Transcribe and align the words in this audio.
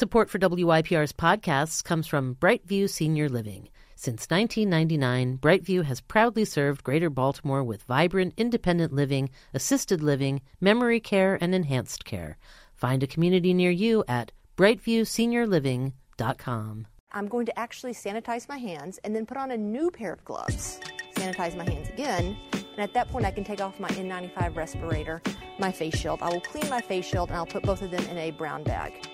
Support 0.00 0.30
for 0.30 0.38
WYPR's 0.38 1.12
podcasts 1.12 1.84
comes 1.84 2.06
from 2.06 2.36
Brightview 2.36 2.88
Senior 2.88 3.28
Living. 3.28 3.68
Since 3.96 4.30
1999, 4.30 5.36
Brightview 5.36 5.84
has 5.84 6.00
proudly 6.00 6.46
served 6.46 6.82
Greater 6.82 7.10
Baltimore 7.10 7.62
with 7.62 7.82
vibrant 7.82 8.32
independent 8.38 8.94
living, 8.94 9.28
assisted 9.52 10.02
living, 10.02 10.40
memory 10.58 11.00
care, 11.00 11.36
and 11.38 11.54
enhanced 11.54 12.06
care. 12.06 12.38
Find 12.72 13.02
a 13.02 13.06
community 13.06 13.52
near 13.52 13.70
you 13.70 14.02
at 14.08 14.32
brightviewseniorliving.com. 14.56 16.86
I'm 17.12 17.28
going 17.28 17.44
to 17.44 17.58
actually 17.58 17.92
sanitize 17.92 18.48
my 18.48 18.56
hands 18.56 18.98
and 19.04 19.14
then 19.14 19.26
put 19.26 19.36
on 19.36 19.50
a 19.50 19.58
new 19.58 19.90
pair 19.90 20.14
of 20.14 20.24
gloves, 20.24 20.80
sanitize 21.14 21.54
my 21.58 21.70
hands 21.70 21.90
again, 21.90 22.38
and 22.54 22.78
at 22.78 22.94
that 22.94 23.08
point 23.08 23.26
I 23.26 23.32
can 23.32 23.44
take 23.44 23.60
off 23.60 23.78
my 23.78 23.90
N95 23.90 24.56
respirator, 24.56 25.20
my 25.58 25.70
face 25.70 25.98
shield. 25.98 26.22
I 26.22 26.30
will 26.30 26.40
clean 26.40 26.70
my 26.70 26.80
face 26.80 27.04
shield 27.04 27.28
and 27.28 27.36
I'll 27.36 27.44
put 27.44 27.64
both 27.64 27.82
of 27.82 27.90
them 27.90 28.04
in 28.04 28.16
a 28.16 28.30
brown 28.30 28.62
bag. 28.62 29.09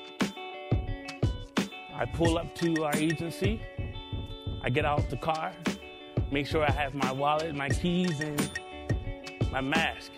I 1.99 2.05
pull 2.05 2.37
up 2.37 2.55
to 2.57 2.84
our 2.84 2.95
agency. 2.95 3.59
I 4.62 4.69
get 4.69 4.84
out 4.84 5.09
the 5.09 5.16
car, 5.16 5.52
make 6.30 6.47
sure 6.47 6.62
I 6.62 6.70
have 6.70 6.93
my 6.95 7.11
wallet, 7.11 7.55
my 7.55 7.70
keys, 7.70 8.20
and 8.20 8.61
my 9.51 9.62
mask. 9.62 10.12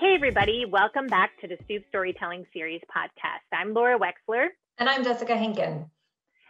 Hey, 0.00 0.16
everybody. 0.16 0.64
Welcome 0.68 1.06
back 1.06 1.30
to 1.40 1.46
the 1.46 1.56
Stoop 1.64 1.84
Storytelling 1.88 2.46
Series 2.52 2.80
podcast. 2.94 3.46
I'm 3.56 3.72
Laura 3.72 3.96
Wexler. 3.96 4.48
And 4.78 4.88
I'm 4.88 5.04
Jessica 5.04 5.34
Henkin. 5.34 5.88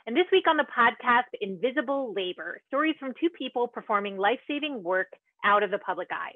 And 0.06 0.16
this 0.16 0.26
week 0.32 0.44
on 0.48 0.56
the 0.56 0.64
podcast, 0.64 1.28
Invisible 1.42 2.14
Labor 2.16 2.62
stories 2.68 2.96
from 2.98 3.12
two 3.20 3.28
people 3.36 3.68
performing 3.68 4.16
life 4.16 4.40
saving 4.48 4.82
work 4.82 5.08
out 5.44 5.62
of 5.62 5.70
the 5.70 5.78
public 5.78 6.08
eye. 6.10 6.32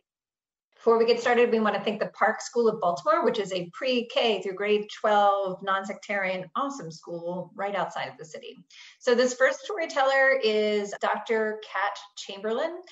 Before 0.77 0.98
we 0.98 1.07
get 1.07 1.19
started, 1.19 1.51
we 1.51 1.59
want 1.59 1.75
to 1.75 1.80
thank 1.80 2.01
the 2.01 2.09
Park 2.09 2.41
School 2.41 2.69
of 2.69 2.80
Baltimore, 2.80 3.25
which 3.25 3.39
is 3.39 3.53
a 3.53 3.69
pre 3.73 4.07
K 4.07 4.41
through 4.43 4.55
grade 4.55 4.87
12 5.01 5.62
non 5.62 5.85
sectarian 5.85 6.49
awesome 6.55 6.91
school 6.91 7.51
right 7.57 7.75
outside 7.75 8.09
of 8.09 8.19
the 8.19 8.25
city. 8.25 8.59
So, 9.01 9.15
this 9.15 9.35
first 9.35 9.60
storyteller 9.65 10.38
is 10.45 10.95
Dr. 11.01 11.60
Kat 11.71 11.99
Chamberlain. 12.16 12.83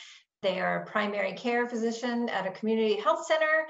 They 0.42 0.60
are 0.60 0.82
a 0.82 0.86
primary 0.86 1.34
care 1.34 1.68
physician 1.68 2.28
at 2.30 2.46
a 2.46 2.50
community 2.50 2.96
health 2.96 3.26
center 3.26 3.66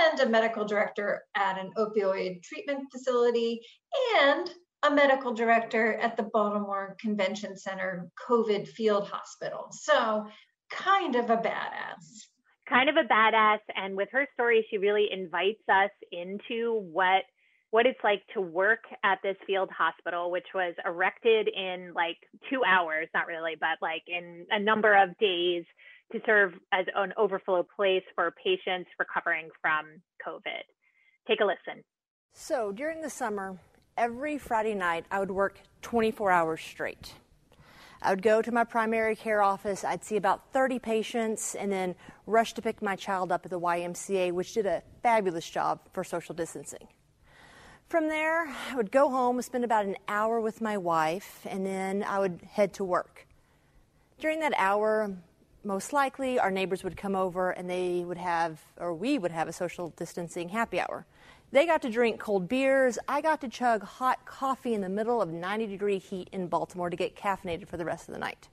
and 0.00 0.20
a 0.20 0.28
medical 0.28 0.64
director 0.64 1.24
at 1.36 1.58
an 1.58 1.70
opioid 1.76 2.42
treatment 2.42 2.90
facility 2.90 3.60
and 4.20 4.50
a 4.84 4.90
medical 4.90 5.34
director 5.34 5.94
at 5.94 6.16
the 6.16 6.28
Baltimore 6.32 6.96
Convention 7.00 7.56
Center 7.56 8.08
COVID 8.28 8.68
Field 8.68 9.08
Hospital. 9.08 9.66
So, 9.72 10.26
kind 10.70 11.16
of 11.16 11.30
a 11.30 11.36
badass 11.36 12.27
kind 12.68 12.88
of 12.88 12.96
a 12.96 13.08
badass 13.08 13.60
and 13.74 13.96
with 13.96 14.08
her 14.12 14.26
story 14.34 14.66
she 14.70 14.78
really 14.78 15.06
invites 15.10 15.62
us 15.68 15.90
into 16.12 16.80
what 16.92 17.22
what 17.70 17.84
it's 17.84 17.98
like 18.02 18.22
to 18.32 18.40
work 18.40 18.80
at 19.04 19.18
this 19.22 19.36
field 19.46 19.70
hospital 19.76 20.30
which 20.30 20.46
was 20.54 20.74
erected 20.86 21.48
in 21.48 21.92
like 21.94 22.16
2 22.50 22.62
hours 22.64 23.08
not 23.14 23.26
really 23.26 23.54
but 23.58 23.78
like 23.80 24.02
in 24.06 24.46
a 24.50 24.60
number 24.60 24.94
of 24.94 25.16
days 25.18 25.64
to 26.12 26.20
serve 26.24 26.54
as 26.72 26.86
an 26.94 27.12
overflow 27.18 27.66
place 27.76 28.04
for 28.14 28.32
patients 28.42 28.88
recovering 28.98 29.50
from 29.60 29.84
covid. 30.26 30.64
Take 31.26 31.40
a 31.40 31.44
listen. 31.44 31.84
So 32.32 32.72
during 32.72 33.02
the 33.02 33.10
summer 33.10 33.58
every 33.98 34.38
friday 34.38 34.74
night 34.74 35.04
i 35.10 35.18
would 35.18 35.32
work 35.32 35.58
24 35.82 36.30
hours 36.30 36.60
straight 36.60 37.14
I 38.00 38.10
would 38.10 38.22
go 38.22 38.40
to 38.40 38.52
my 38.52 38.64
primary 38.64 39.16
care 39.16 39.42
office, 39.42 39.82
I'd 39.82 40.04
see 40.04 40.16
about 40.16 40.52
30 40.52 40.78
patients, 40.78 41.54
and 41.54 41.72
then 41.72 41.96
rush 42.26 42.54
to 42.54 42.62
pick 42.62 42.80
my 42.80 42.94
child 42.94 43.32
up 43.32 43.44
at 43.44 43.50
the 43.50 43.58
YMCA, 43.58 44.32
which 44.32 44.54
did 44.54 44.66
a 44.66 44.82
fabulous 45.02 45.48
job 45.48 45.80
for 45.92 46.04
social 46.04 46.34
distancing. 46.34 46.86
From 47.88 48.08
there, 48.08 48.46
I 48.70 48.76
would 48.76 48.92
go 48.92 49.08
home, 49.08 49.40
spend 49.42 49.64
about 49.64 49.84
an 49.84 49.96
hour 50.06 50.40
with 50.40 50.60
my 50.60 50.76
wife, 50.76 51.44
and 51.48 51.66
then 51.66 52.04
I 52.04 52.18
would 52.18 52.42
head 52.52 52.72
to 52.74 52.84
work. 52.84 53.26
During 54.20 54.40
that 54.40 54.52
hour, 54.56 55.16
most 55.64 55.92
likely 55.92 56.38
our 56.38 56.50
neighbors 56.50 56.84
would 56.84 56.96
come 56.96 57.16
over 57.16 57.50
and 57.50 57.68
they 57.68 58.04
would 58.04 58.18
have, 58.18 58.60
or 58.76 58.94
we 58.94 59.18
would 59.18 59.32
have 59.32 59.48
a 59.48 59.52
social 59.52 59.90
distancing 59.96 60.48
happy 60.48 60.80
hour. 60.80 61.06
They 61.50 61.66
got 61.66 61.82
to 61.82 61.90
drink 61.90 62.20
cold 62.20 62.48
beers. 62.48 62.98
I 63.08 63.20
got 63.20 63.40
to 63.40 63.48
chug 63.48 63.82
hot 63.82 64.24
coffee 64.26 64.74
in 64.74 64.82
the 64.82 64.88
middle 64.88 65.22
of 65.22 65.30
90 65.30 65.66
degree 65.66 65.98
heat 65.98 66.28
in 66.32 66.46
Baltimore 66.46 66.90
to 66.90 66.96
get 66.96 67.16
caffeinated 67.16 67.68
for 67.68 67.76
the 67.76 67.84
rest 67.84 68.08
of 68.08 68.14
the 68.14 68.20
night. 68.20 68.48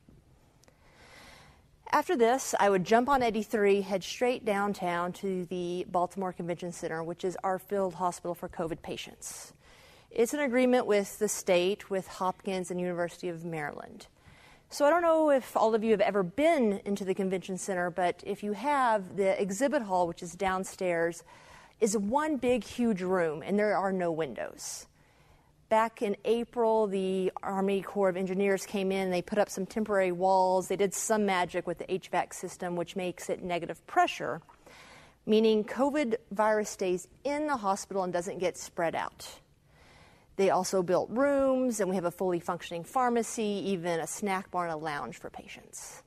After 1.92 2.16
this, 2.16 2.56
I 2.60 2.70
would 2.70 2.84
jump 2.84 3.08
on 3.08 3.22
83, 3.22 3.82
head 3.82 4.04
straight 4.04 4.44
downtown 4.44 5.14
to 5.14 5.46
the 5.46 5.86
Baltimore 5.90 6.34
Convention 6.34 6.72
Center, 6.72 7.04
which 7.04 7.24
is 7.24 7.38
our 7.44 7.60
field 7.60 7.96
hospital 7.96 8.34
for 8.34 8.50
COVID 8.50 8.82
patients. 8.82 9.54
It's 10.10 10.34
an 10.34 10.40
agreement 10.40 10.88
with 10.88 11.20
the 11.20 11.28
state, 11.28 11.90
with 11.90 12.08
Hopkins 12.08 12.72
and 12.72 12.80
University 12.80 13.30
of 13.30 13.46
Maryland. 13.46 14.08
So 14.76 14.84
I 14.84 14.90
don't 14.90 15.04
know 15.04 15.32
if 15.32 15.56
all 15.56 15.74
of 15.74 15.86
you 15.86 15.92
have 15.92 16.02
ever 16.02 16.22
been 16.22 16.82
into 16.84 17.06
the 17.06 17.14
convention 17.14 17.58
center, 17.58 17.90
but 17.90 18.22
if 18.28 18.44
you 18.44 18.52
have, 18.52 19.16
the 19.16 19.42
exhibit 19.42 19.82
hall, 19.82 20.06
which 20.06 20.22
is 20.22 20.34
downstairs, 20.34 21.24
is 21.80 21.98
one 21.98 22.36
big, 22.36 22.66
huge 22.66 23.02
room, 23.02 23.42
and 23.42 23.58
there 23.58 23.78
are 23.78 23.94
no 23.94 24.12
windows. 24.12 24.88
Back 25.70 26.02
in 26.02 26.18
April, 26.26 26.88
the 26.88 27.32
Army 27.42 27.84
Corps 27.84 28.10
of 28.10 28.18
Engineers 28.18 28.66
came 28.66 28.92
in, 28.92 29.12
they 29.12 29.22
put 29.22 29.38
up 29.38 29.50
some 29.50 29.66
temporary 29.66 30.12
walls. 30.12 30.68
They 30.68 30.76
did 30.76 30.94
some 30.94 31.26
magic 31.26 31.66
with 31.66 31.78
the 31.78 31.86
HVAC 31.86 32.34
system, 32.34 32.76
which 32.76 32.98
makes 32.98 33.30
it 33.30 33.42
negative 33.42 33.88
pressure, 33.88 34.42
meaning 35.26 35.64
COVID 35.64 36.18
virus 36.32 36.70
stays 36.70 37.08
in 37.24 37.48
the 37.48 37.56
hospital 37.56 38.04
and 38.04 38.12
doesn't 38.12 38.40
get 38.40 38.58
spread 38.58 38.94
out. 38.94 39.40
They 40.38 40.50
also 40.50 40.84
built 40.84 41.10
rooms, 41.12 41.80
and 41.80 41.90
we 41.90 41.96
have 41.96 42.06
a 42.06 42.12
fully 42.12 42.40
functioning 42.40 42.84
pharmacy, 42.84 43.64
even 43.68 44.00
a 44.00 44.08
snack 44.08 44.52
bar 44.52 44.66
and 44.66 44.74
a 44.74 44.78
lounge 44.78 45.18
for 45.18 45.30
patients. 45.30 46.04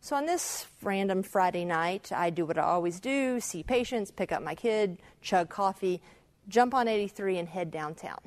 So 0.00 0.16
on 0.16 0.26
this 0.26 0.66
random 0.82 1.22
Friday 1.22 1.64
night, 1.64 2.12
I 2.12 2.30
do 2.30 2.46
what 2.46 2.58
I 2.58 2.62
always 2.62 3.00
do 3.00 3.40
see 3.40 3.62
patients, 3.62 4.10
pick 4.10 4.32
up 4.32 4.42
my 4.42 4.54
kid, 4.54 4.98
chug 5.22 5.48
coffee, 5.48 6.00
jump 6.48 6.74
on 6.74 6.88
83, 6.88 7.38
and 7.38 7.48
head 7.48 7.70
downtown. 7.70 8.18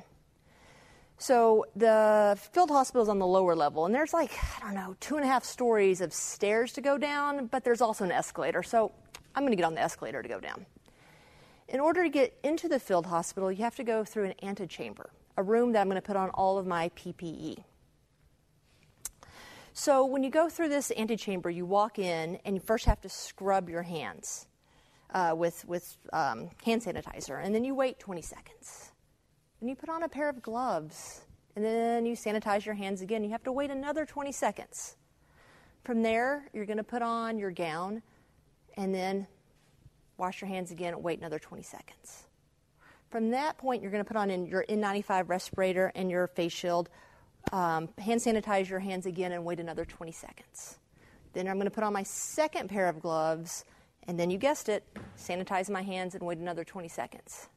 So 1.18 1.66
the 1.76 2.36
field 2.52 2.72
hospital 2.72 3.04
is 3.04 3.10
on 3.10 3.20
the 3.20 3.28
lower 3.28 3.56
level, 3.56 3.86
and 3.86 3.94
there's 3.94 4.12
like, 4.12 4.32
I 4.60 4.66
don't 4.66 4.74
know, 4.74 4.96
two 5.00 5.18
and 5.18 5.24
a 5.24 5.28
half 5.28 5.44
stories 5.44 6.02
of 6.02 6.14
stairs 6.14 6.74
to 6.74 6.82
go 6.82 6.98
down, 6.98 7.46
but 7.46 7.64
there's 7.64 7.80
also 7.80 8.04
an 8.04 8.12
escalator. 8.12 8.64
So 8.64 8.92
I'm 9.36 9.44
going 9.44 9.52
to 9.52 9.56
get 9.56 9.66
on 9.66 9.76
the 9.76 9.82
escalator 9.82 10.24
to 10.24 10.28
go 10.28 10.40
down. 10.40 10.66
In 11.72 11.80
order 11.80 12.04
to 12.04 12.10
get 12.10 12.38
into 12.44 12.68
the 12.68 12.82
field 12.82 13.06
hospital, 13.06 13.50
you 13.50 13.64
have 13.64 13.78
to 13.78 13.86
go 13.86 14.04
through 14.04 14.26
an 14.26 14.34
antechamber, 14.44 15.10
a 15.38 15.44
room 15.44 15.72
that 15.72 15.80
I'm 15.80 15.88
going 15.88 15.96
to 15.96 16.02
put 16.02 16.18
on 16.18 16.30
all 16.32 16.58
of 16.58 16.68
my 16.68 16.90
PPE. 16.98 17.64
So 19.72 20.06
when 20.06 20.22
you 20.22 20.30
go 20.30 20.50
through 20.50 20.68
this 20.68 20.92
antechamber, 20.98 21.50
you 21.50 21.66
walk 21.66 21.98
in 21.98 22.38
and 22.44 22.58
you 22.58 22.60
first 22.60 22.86
have 22.88 23.00
to 23.02 23.10
scrub 23.10 23.70
your 23.70 23.84
hands 23.84 24.48
uh, 25.14 25.34
with, 25.34 25.64
with 25.66 25.96
um, 26.12 26.50
hand 26.66 26.82
sanitizer, 26.82 27.42
and 27.42 27.56
then 27.56 27.64
you 27.64 27.74
wait 27.74 28.00
20 28.00 28.22
seconds. 28.22 28.92
Then 29.62 29.70
you 29.70 29.76
put 29.76 29.88
on 29.88 30.04
a 30.04 30.10
pair 30.10 30.28
of 30.28 30.42
gloves, 30.42 31.22
and 31.56 31.64
then 31.64 32.06
you 32.06 32.18
sanitize 32.18 32.66
your 32.66 32.76
hands 32.76 33.02
again. 33.02 33.24
You 33.24 33.30
have 33.30 33.44
to 33.44 33.52
wait 33.54 33.72
another 33.72 34.06
20 34.06 34.34
seconds. 34.34 34.98
From 35.86 36.02
there, 36.02 36.50
you're 36.54 36.66
going 36.66 36.78
to 36.78 36.84
put 36.84 37.02
on 37.02 37.40
your 37.40 37.52
gown, 37.52 38.02
and 38.76 38.94
then 38.94 39.26
wash 40.22 40.40
your 40.40 40.48
hands 40.48 40.70
again 40.72 41.02
wait 41.02 41.18
another 41.20 41.40
20 41.40 41.64
seconds. 41.64 42.24
From 43.10 43.32
that 43.32 43.58
point, 43.58 43.82
you're 43.82 43.92
going 43.92 44.04
to 44.04 44.08
put 44.08 44.16
on 44.16 44.46
your 44.46 44.64
N95 44.70 45.28
respirator 45.28 45.92
and 45.96 46.10
your 46.10 46.28
face 46.28 46.54
shield 46.54 46.90
um, 47.52 47.90
hand 47.98 48.22
sanitize 48.22 48.70
your 48.70 48.80
hands 48.80 49.08
again 49.08 49.32
and 49.32 49.44
wait 49.44 49.60
another 49.60 49.84
20 49.84 50.12
seconds. 50.12 50.78
Then 51.34 51.48
I'm 51.48 51.56
going 51.56 51.66
to 51.66 51.72
put 51.72 51.84
on 51.84 51.92
my 51.92 52.04
second 52.04 52.70
pair 52.70 52.88
of 52.88 53.00
gloves, 53.00 53.66
and 54.08 54.20
then 54.20 54.30
you 54.30 54.38
guessed 54.38 54.70
it, 54.70 54.86
sanitize 55.18 55.70
my 55.70 55.82
hands 55.82 56.14
and 56.14 56.24
wait 56.24 56.38
another 56.38 56.64
20 56.64 56.88
seconds. 56.88 57.50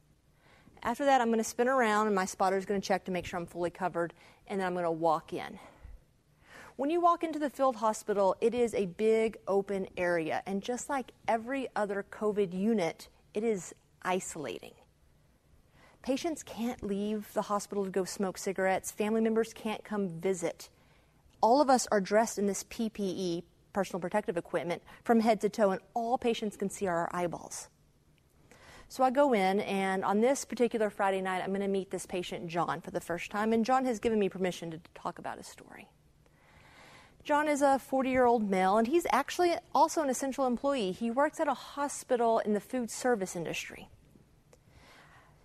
After 0.81 1.05
that, 1.05 1.21
I'm 1.21 1.27
going 1.27 1.37
to 1.37 1.43
spin 1.43 1.67
around, 1.67 2.07
and 2.07 2.15
my 2.15 2.25
spotter 2.25 2.57
is 2.57 2.65
going 2.65 2.81
to 2.81 2.87
check 2.87 3.05
to 3.05 3.11
make 3.11 3.25
sure 3.25 3.39
I'm 3.39 3.45
fully 3.45 3.69
covered, 3.69 4.13
and 4.47 4.59
then 4.59 4.67
I'm 4.67 4.73
going 4.73 4.85
to 4.85 4.91
walk 4.91 5.33
in. 5.33 5.59
When 6.77 6.89
you 6.89 6.99
walk 6.99 7.23
into 7.23 7.39
the 7.39 7.49
field 7.49 7.77
hospital, 7.77 8.35
it 8.41 8.53
is 8.53 8.73
a 8.73 8.87
big 8.87 9.37
open 9.47 9.87
area, 9.95 10.43
and 10.45 10.61
just 10.61 10.89
like 10.89 11.13
every 11.25 11.69
other 11.73 12.05
COVID 12.11 12.53
unit, 12.53 13.07
it 13.33 13.45
is 13.45 13.73
isolating. 14.01 14.73
Patients 16.01 16.43
can't 16.43 16.83
leave 16.83 17.31
the 17.31 17.43
hospital 17.43 17.85
to 17.85 17.91
go 17.91 18.03
smoke 18.03 18.37
cigarettes. 18.37 18.91
Family 18.91 19.21
members 19.21 19.53
can't 19.53 19.85
come 19.85 20.19
visit. 20.19 20.67
All 21.39 21.61
of 21.61 21.69
us 21.69 21.87
are 21.93 22.01
dressed 22.01 22.37
in 22.37 22.45
this 22.45 22.65
PPE, 22.65 23.43
personal 23.71 24.01
protective 24.01 24.35
equipment, 24.35 24.83
from 25.05 25.21
head 25.21 25.39
to 25.41 25.49
toe, 25.49 25.71
and 25.71 25.81
all 25.93 26.17
patients 26.17 26.57
can 26.57 26.69
see 26.69 26.87
our 26.87 27.09
eyeballs. 27.13 27.69
So 28.89 29.01
I 29.01 29.11
go 29.11 29.31
in, 29.31 29.61
and 29.61 30.03
on 30.03 30.19
this 30.19 30.43
particular 30.43 30.89
Friday 30.89 31.21
night, 31.21 31.41
I'm 31.41 31.51
going 31.51 31.61
to 31.61 31.69
meet 31.69 31.89
this 31.89 32.05
patient, 32.05 32.49
John, 32.49 32.81
for 32.81 32.91
the 32.91 32.99
first 32.99 33.31
time, 33.31 33.53
and 33.53 33.63
John 33.63 33.85
has 33.85 33.97
given 33.97 34.19
me 34.19 34.27
permission 34.27 34.71
to 34.71 34.79
talk 34.93 35.19
about 35.19 35.37
his 35.37 35.47
story. 35.47 35.87
John 37.25 37.47
is 37.47 37.63
a 37.63 37.79
40 37.79 38.11
year 38.11 38.25
old 38.25 38.47
male, 38.47 38.77
and 38.77 38.85
he's 38.85 39.07
actually 39.11 39.55
also 39.73 40.03
an 40.03 40.11
essential 40.11 40.45
employee. 40.45 40.91
He 40.91 41.09
works 41.09 41.39
at 41.39 41.47
a 41.47 41.55
hospital 41.55 42.37
in 42.37 42.53
the 42.53 42.59
food 42.59 42.91
service 42.91 43.35
industry. 43.35 43.89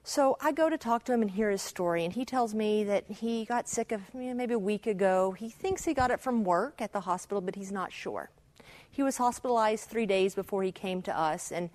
So 0.04 0.36
I 0.42 0.52
go 0.52 0.68
to 0.68 0.76
talk 0.76 1.04
to 1.04 1.14
him 1.14 1.22
and 1.22 1.30
hear 1.30 1.48
his 1.48 1.62
story, 1.62 2.04
and 2.04 2.12
he 2.12 2.26
tells 2.26 2.54
me 2.54 2.84
that 2.84 3.10
he 3.10 3.46
got 3.46 3.66
sick 3.66 3.92
of 3.92 4.02
you 4.12 4.24
know, 4.24 4.34
maybe 4.34 4.52
a 4.52 4.58
week 4.58 4.86
ago. 4.86 5.32
He 5.32 5.48
thinks 5.48 5.86
he 5.86 5.94
got 5.94 6.10
it 6.10 6.20
from 6.20 6.44
work 6.44 6.82
at 6.82 6.92
the 6.92 7.00
hospital, 7.00 7.40
but 7.40 7.54
he's 7.54 7.72
not 7.72 7.94
sure. 7.94 8.28
He 8.90 9.02
was 9.02 9.16
hospitalized 9.16 9.88
three 9.88 10.06
days 10.06 10.34
before 10.34 10.62
he 10.62 10.72
came 10.72 11.00
to 11.02 11.18
us, 11.18 11.50
and 11.50 11.70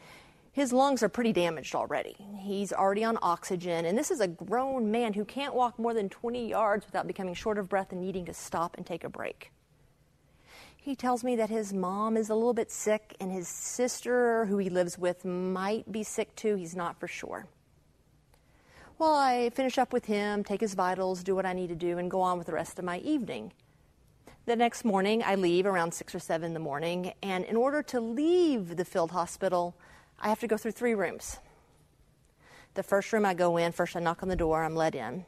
his 0.51 0.71
lungs 0.71 1.01
are 1.01 1.09
pretty 1.09 1.33
damaged 1.33 1.73
already. 1.73 2.15
He's 2.43 2.71
already 2.71 3.03
on 3.03 3.17
oxygen, 3.23 3.85
and 3.85 3.97
this 3.97 4.11
is 4.11 4.19
a 4.19 4.27
grown 4.27 4.91
man 4.91 5.13
who 5.13 5.25
can't 5.25 5.55
walk 5.55 5.79
more 5.79 5.95
than 5.95 6.09
20 6.09 6.47
yards 6.47 6.85
without 6.85 7.07
becoming 7.07 7.33
short 7.33 7.57
of 7.57 7.69
breath 7.69 7.91
and 7.91 8.01
needing 8.01 8.25
to 8.25 8.35
stop 8.35 8.77
and 8.77 8.85
take 8.85 9.03
a 9.03 9.09
break. 9.09 9.51
He 10.85 10.95
tells 10.95 11.23
me 11.23 11.35
that 11.37 11.49
his 11.49 11.73
mom 11.73 12.15
is 12.15 12.29
a 12.29 12.35
little 12.35 12.53
bit 12.53 12.71
sick, 12.71 13.15
and 13.19 13.31
his 13.31 13.47
sister, 13.47 14.45
who 14.45 14.59
he 14.59 14.69
lives 14.69 14.99
with, 14.99 15.25
might 15.25 15.91
be 15.91 16.03
sick 16.03 16.35
too. 16.35 16.53
He's 16.57 16.75
not 16.75 16.99
for 16.99 17.07
sure. 17.07 17.47
Well, 18.99 19.15
I 19.15 19.49
finish 19.49 19.79
up 19.79 19.91
with 19.91 20.05
him, 20.05 20.43
take 20.43 20.61
his 20.61 20.75
vitals, 20.75 21.23
do 21.23 21.33
what 21.33 21.43
I 21.43 21.53
need 21.53 21.69
to 21.69 21.75
do, 21.75 21.97
and 21.97 22.11
go 22.11 22.21
on 22.21 22.37
with 22.37 22.45
the 22.45 22.53
rest 22.53 22.77
of 22.77 22.85
my 22.85 22.99
evening. 22.99 23.51
The 24.45 24.55
next 24.55 24.85
morning, 24.85 25.23
I 25.25 25.33
leave 25.33 25.65
around 25.65 25.91
6 25.95 26.13
or 26.13 26.19
7 26.19 26.45
in 26.45 26.53
the 26.53 26.59
morning, 26.59 27.13
and 27.23 27.45
in 27.45 27.55
order 27.55 27.81
to 27.81 27.99
leave 27.99 28.77
the 28.77 28.85
field 28.85 29.09
hospital, 29.09 29.75
I 30.19 30.29
have 30.29 30.39
to 30.41 30.47
go 30.47 30.55
through 30.55 30.73
three 30.73 30.93
rooms. 30.93 31.39
The 32.75 32.83
first 32.83 33.11
room 33.11 33.25
I 33.25 33.33
go 33.33 33.57
in, 33.57 33.71
first 33.71 33.95
I 33.95 34.01
knock 34.01 34.21
on 34.21 34.29
the 34.29 34.35
door, 34.35 34.63
I'm 34.63 34.75
let 34.75 34.93
in. 34.93 35.25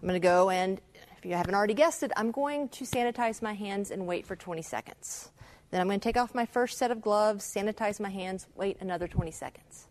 I'm 0.00 0.08
going 0.08 0.14
to 0.14 0.18
go 0.18 0.50
and, 0.50 0.80
if 1.18 1.26
you 1.26 1.34
haven't 1.34 1.56
already 1.56 1.74
guessed 1.74 2.04
it, 2.04 2.12
I'm 2.16 2.30
going 2.30 2.68
to 2.68 2.84
sanitize 2.84 3.42
my 3.42 3.52
hands 3.52 3.90
and 3.90 4.06
wait 4.06 4.24
for 4.24 4.36
20 4.36 4.62
seconds. 4.62 5.32
Then 5.70 5.80
I'm 5.80 5.88
going 5.88 5.98
to 5.98 6.04
take 6.04 6.16
off 6.16 6.32
my 6.32 6.46
first 6.46 6.78
set 6.78 6.92
of 6.92 7.00
gloves, 7.02 7.44
sanitize 7.44 7.98
my 7.98 8.08
hands, 8.08 8.46
wait 8.54 8.76
another 8.80 9.08
20 9.08 9.32
seconds. 9.32 9.88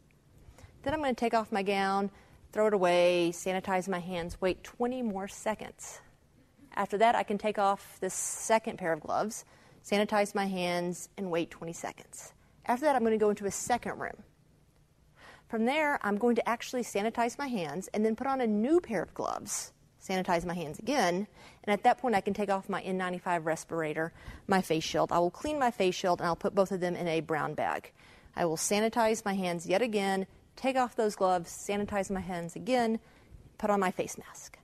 Then 0.83 0.93
I'm 0.93 1.01
going 1.01 1.13
to 1.13 1.19
take 1.19 1.33
off 1.33 1.51
my 1.51 1.63
gown, 1.63 2.11
throw 2.53 2.67
it 2.67 2.73
away, 2.73 3.31
sanitize 3.33 3.89
my 3.89 3.99
hands, 3.99 4.39
wait 4.39 4.63
20 4.63 5.01
more 5.01 5.27
seconds. 5.27 5.99
After 6.75 6.97
that, 6.99 7.13
I 7.13 7.23
can 7.23 7.37
take 7.37 7.59
off 7.59 7.97
the 7.99 8.09
second 8.09 8.77
pair 8.77 8.93
of 8.93 9.01
gloves, 9.01 9.43
sanitize 9.85 10.33
my 10.33 10.45
hands, 10.45 11.09
and 11.17 11.29
wait 11.29 11.51
20 11.51 11.73
seconds. 11.73 12.31
After 12.65 12.85
that, 12.85 12.95
I'm 12.95 13.01
going 13.01 13.11
to 13.11 13.17
go 13.17 13.31
into 13.31 13.47
a 13.47 13.51
second 13.51 13.99
room. 13.99 14.23
From 15.49 15.65
there, 15.65 15.99
I'm 16.03 16.17
going 16.17 16.35
to 16.37 16.47
actually 16.47 16.83
sanitize 16.83 17.37
my 17.37 17.47
hands 17.47 17.89
and 17.93 18.05
then 18.05 18.15
put 18.15 18.27
on 18.27 18.39
a 18.39 18.47
new 18.47 18.79
pair 18.79 19.01
of 19.01 19.13
gloves, 19.13 19.73
sanitize 20.07 20.45
my 20.45 20.53
hands 20.53 20.79
again, 20.79 21.27
and 21.63 21.73
at 21.73 21.83
that 21.83 21.97
point, 21.97 22.15
I 22.15 22.21
can 22.21 22.33
take 22.33 22.49
off 22.49 22.69
my 22.69 22.81
N95 22.81 23.45
respirator, 23.45 24.13
my 24.47 24.61
face 24.61 24.83
shield. 24.83 25.11
I 25.11 25.19
will 25.19 25.31
clean 25.31 25.59
my 25.59 25.71
face 25.71 25.95
shield 25.95 26.19
and 26.21 26.27
I'll 26.27 26.35
put 26.35 26.55
both 26.55 26.71
of 26.71 26.79
them 26.79 26.95
in 26.95 27.07
a 27.07 27.19
brown 27.21 27.53
bag. 27.53 27.91
I 28.35 28.45
will 28.45 28.57
sanitize 28.57 29.25
my 29.25 29.33
hands 29.33 29.65
yet 29.67 29.81
again, 29.81 30.27
take 30.55 30.77
off 30.77 30.95
those 30.95 31.15
gloves, 31.15 31.51
sanitize 31.51 32.09
my 32.09 32.19
hands 32.19 32.55
again, 32.55 32.99
put 33.57 33.69
on 33.69 33.79
my 33.79 33.91
face 33.91 34.17
mask. 34.17 34.57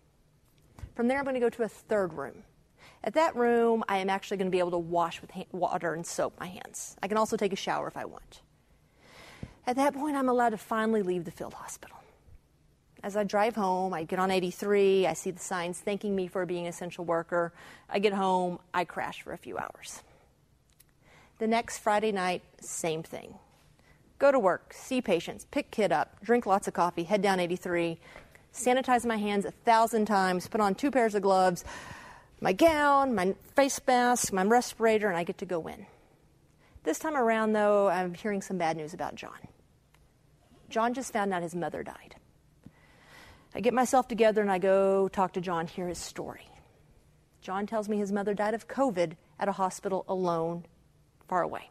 From 0.95 1.07
there, 1.07 1.17
I'm 1.17 1.23
going 1.23 1.33
to 1.33 1.39
go 1.39 1.49
to 1.49 1.63
a 1.63 1.67
third 1.67 2.13
room. 2.13 2.43
At 3.03 3.15
that 3.15 3.35
room, 3.35 3.83
I 3.89 3.97
am 3.97 4.09
actually 4.09 4.37
going 4.37 4.47
to 4.47 4.51
be 4.51 4.59
able 4.59 4.71
to 4.71 4.77
wash 4.77 5.21
with 5.21 5.31
water 5.51 5.93
and 5.93 6.05
soap 6.05 6.39
my 6.39 6.45
hands. 6.45 6.95
I 7.03 7.07
can 7.07 7.17
also 7.17 7.35
take 7.35 7.51
a 7.51 7.57
shower 7.57 7.87
if 7.87 7.97
I 7.97 8.05
want. 8.05 8.41
At 9.65 9.75
that 9.77 9.93
point, 9.93 10.15
I'm 10.15 10.29
allowed 10.29 10.49
to 10.49 10.57
finally 10.57 11.01
leave 11.01 11.25
the 11.25 11.31
field 11.31 11.53
hospital. 11.53 11.97
As 13.03 13.17
I 13.17 13.25
drive 13.25 13.55
home, 13.55 13.93
I 13.93 14.05
get 14.05 14.17
on 14.17 14.31
83, 14.31 15.05
I 15.07 15.13
see 15.13 15.31
the 15.31 15.39
signs 15.39 15.77
thanking 15.77 16.15
me 16.15 16.27
for 16.27 16.45
being 16.45 16.65
an 16.65 16.69
essential 16.69 17.03
worker. 17.03 17.51
I 17.89 17.99
get 17.99 18.13
home, 18.13 18.59
I 18.73 18.85
crash 18.85 19.21
for 19.21 19.33
a 19.33 19.37
few 19.37 19.57
hours. 19.57 20.01
The 21.39 21.47
next 21.47 21.79
Friday 21.79 22.13
night, 22.13 22.43
same 22.61 23.03
thing. 23.03 23.35
Go 24.19 24.31
to 24.31 24.39
work, 24.39 24.73
see 24.73 25.01
patients, 25.01 25.45
pick 25.51 25.69
kid 25.69 25.91
up, 25.91 26.23
drink 26.23 26.45
lots 26.45 26.69
of 26.69 26.73
coffee, 26.73 27.03
head 27.03 27.21
down 27.21 27.41
83, 27.41 27.99
sanitize 28.53 29.05
my 29.05 29.17
hands 29.17 29.43
a 29.43 29.51
thousand 29.51 30.05
times, 30.05 30.47
put 30.47 30.61
on 30.61 30.73
two 30.73 30.89
pairs 30.89 31.13
of 31.13 31.23
gloves, 31.23 31.65
my 32.39 32.53
gown, 32.53 33.13
my 33.13 33.35
face 33.53 33.81
mask, 33.85 34.31
my 34.31 34.45
respirator, 34.45 35.09
and 35.09 35.17
I 35.17 35.25
get 35.25 35.39
to 35.39 35.45
go 35.45 35.67
in. 35.67 35.87
This 36.83 36.99
time 36.99 37.17
around, 37.17 37.51
though, 37.51 37.89
I'm 37.89 38.13
hearing 38.13 38.41
some 38.41 38.57
bad 38.57 38.77
news 38.77 38.93
about 38.93 39.15
John. 39.15 39.47
John 40.69 40.93
just 40.93 41.11
found 41.11 41.33
out 41.33 41.41
his 41.41 41.55
mother 41.55 41.83
died. 41.83 42.15
I 43.55 43.61
get 43.61 43.73
myself 43.73 44.07
together 44.07 44.41
and 44.41 44.51
I 44.51 44.57
go 44.57 45.07
talk 45.07 45.33
to 45.33 45.41
John, 45.41 45.67
hear 45.67 45.87
his 45.87 45.99
story. 45.99 46.47
John 47.41 47.67
tells 47.67 47.87
me 47.87 47.97
his 47.97 48.11
mother 48.11 48.33
died 48.33 48.53
of 48.53 48.67
COVID 48.67 49.15
at 49.39 49.47
a 49.47 49.53
hospital 49.53 50.05
alone, 50.07 50.65
far 51.27 51.43
away. 51.43 51.69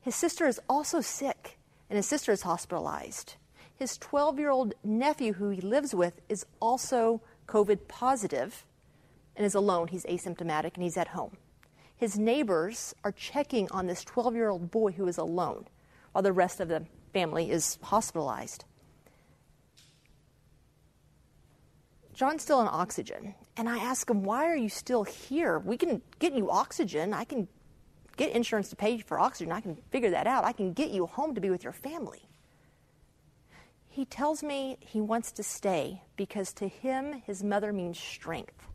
His 0.00 0.14
sister 0.14 0.46
is 0.46 0.60
also 0.68 1.00
sick, 1.00 1.58
and 1.90 1.96
his 1.96 2.06
sister 2.06 2.32
is 2.32 2.42
hospitalized. 2.42 3.34
His 3.74 3.98
12 3.98 4.38
year 4.38 4.50
old 4.50 4.74
nephew, 4.82 5.34
who 5.34 5.50
he 5.50 5.60
lives 5.60 5.94
with, 5.94 6.20
is 6.28 6.46
also 6.60 7.20
COVID 7.46 7.88
positive 7.88 8.64
and 9.36 9.44
is 9.44 9.54
alone. 9.54 9.88
He's 9.88 10.06
asymptomatic 10.06 10.74
and 10.74 10.82
he's 10.82 10.96
at 10.96 11.08
home. 11.08 11.36
His 11.94 12.18
neighbors 12.18 12.94
are 13.04 13.12
checking 13.12 13.70
on 13.70 13.86
this 13.86 14.04
12 14.04 14.34
year 14.34 14.48
old 14.48 14.70
boy 14.70 14.92
who 14.92 15.06
is 15.08 15.18
alone 15.18 15.66
while 16.12 16.22
the 16.22 16.32
rest 16.32 16.60
of 16.60 16.68
the 16.68 16.86
family 17.12 17.50
is 17.50 17.78
hospitalized. 17.82 18.64
John's 22.16 22.42
still 22.42 22.58
on 22.58 22.68
oxygen. 22.68 23.34
And 23.58 23.68
I 23.68 23.78
ask 23.78 24.08
him, 24.08 24.24
Why 24.24 24.46
are 24.46 24.56
you 24.56 24.70
still 24.70 25.04
here? 25.04 25.58
We 25.58 25.76
can 25.76 26.00
get 26.18 26.32
you 26.32 26.50
oxygen. 26.50 27.12
I 27.12 27.24
can 27.24 27.46
get 28.16 28.30
insurance 28.30 28.70
to 28.70 28.76
pay 28.76 28.98
for 28.98 29.20
oxygen. 29.20 29.52
I 29.52 29.60
can 29.60 29.76
figure 29.90 30.10
that 30.10 30.26
out. 30.26 30.44
I 30.44 30.52
can 30.52 30.72
get 30.72 30.90
you 30.90 31.06
home 31.06 31.34
to 31.34 31.40
be 31.40 31.50
with 31.50 31.62
your 31.62 31.74
family. 31.74 32.22
He 33.90 34.06
tells 34.06 34.42
me 34.42 34.78
he 34.80 35.00
wants 35.00 35.30
to 35.32 35.42
stay 35.42 36.02
because 36.16 36.52
to 36.54 36.68
him, 36.68 37.22
his 37.26 37.44
mother 37.44 37.72
means 37.72 37.98
strength. 37.98 38.66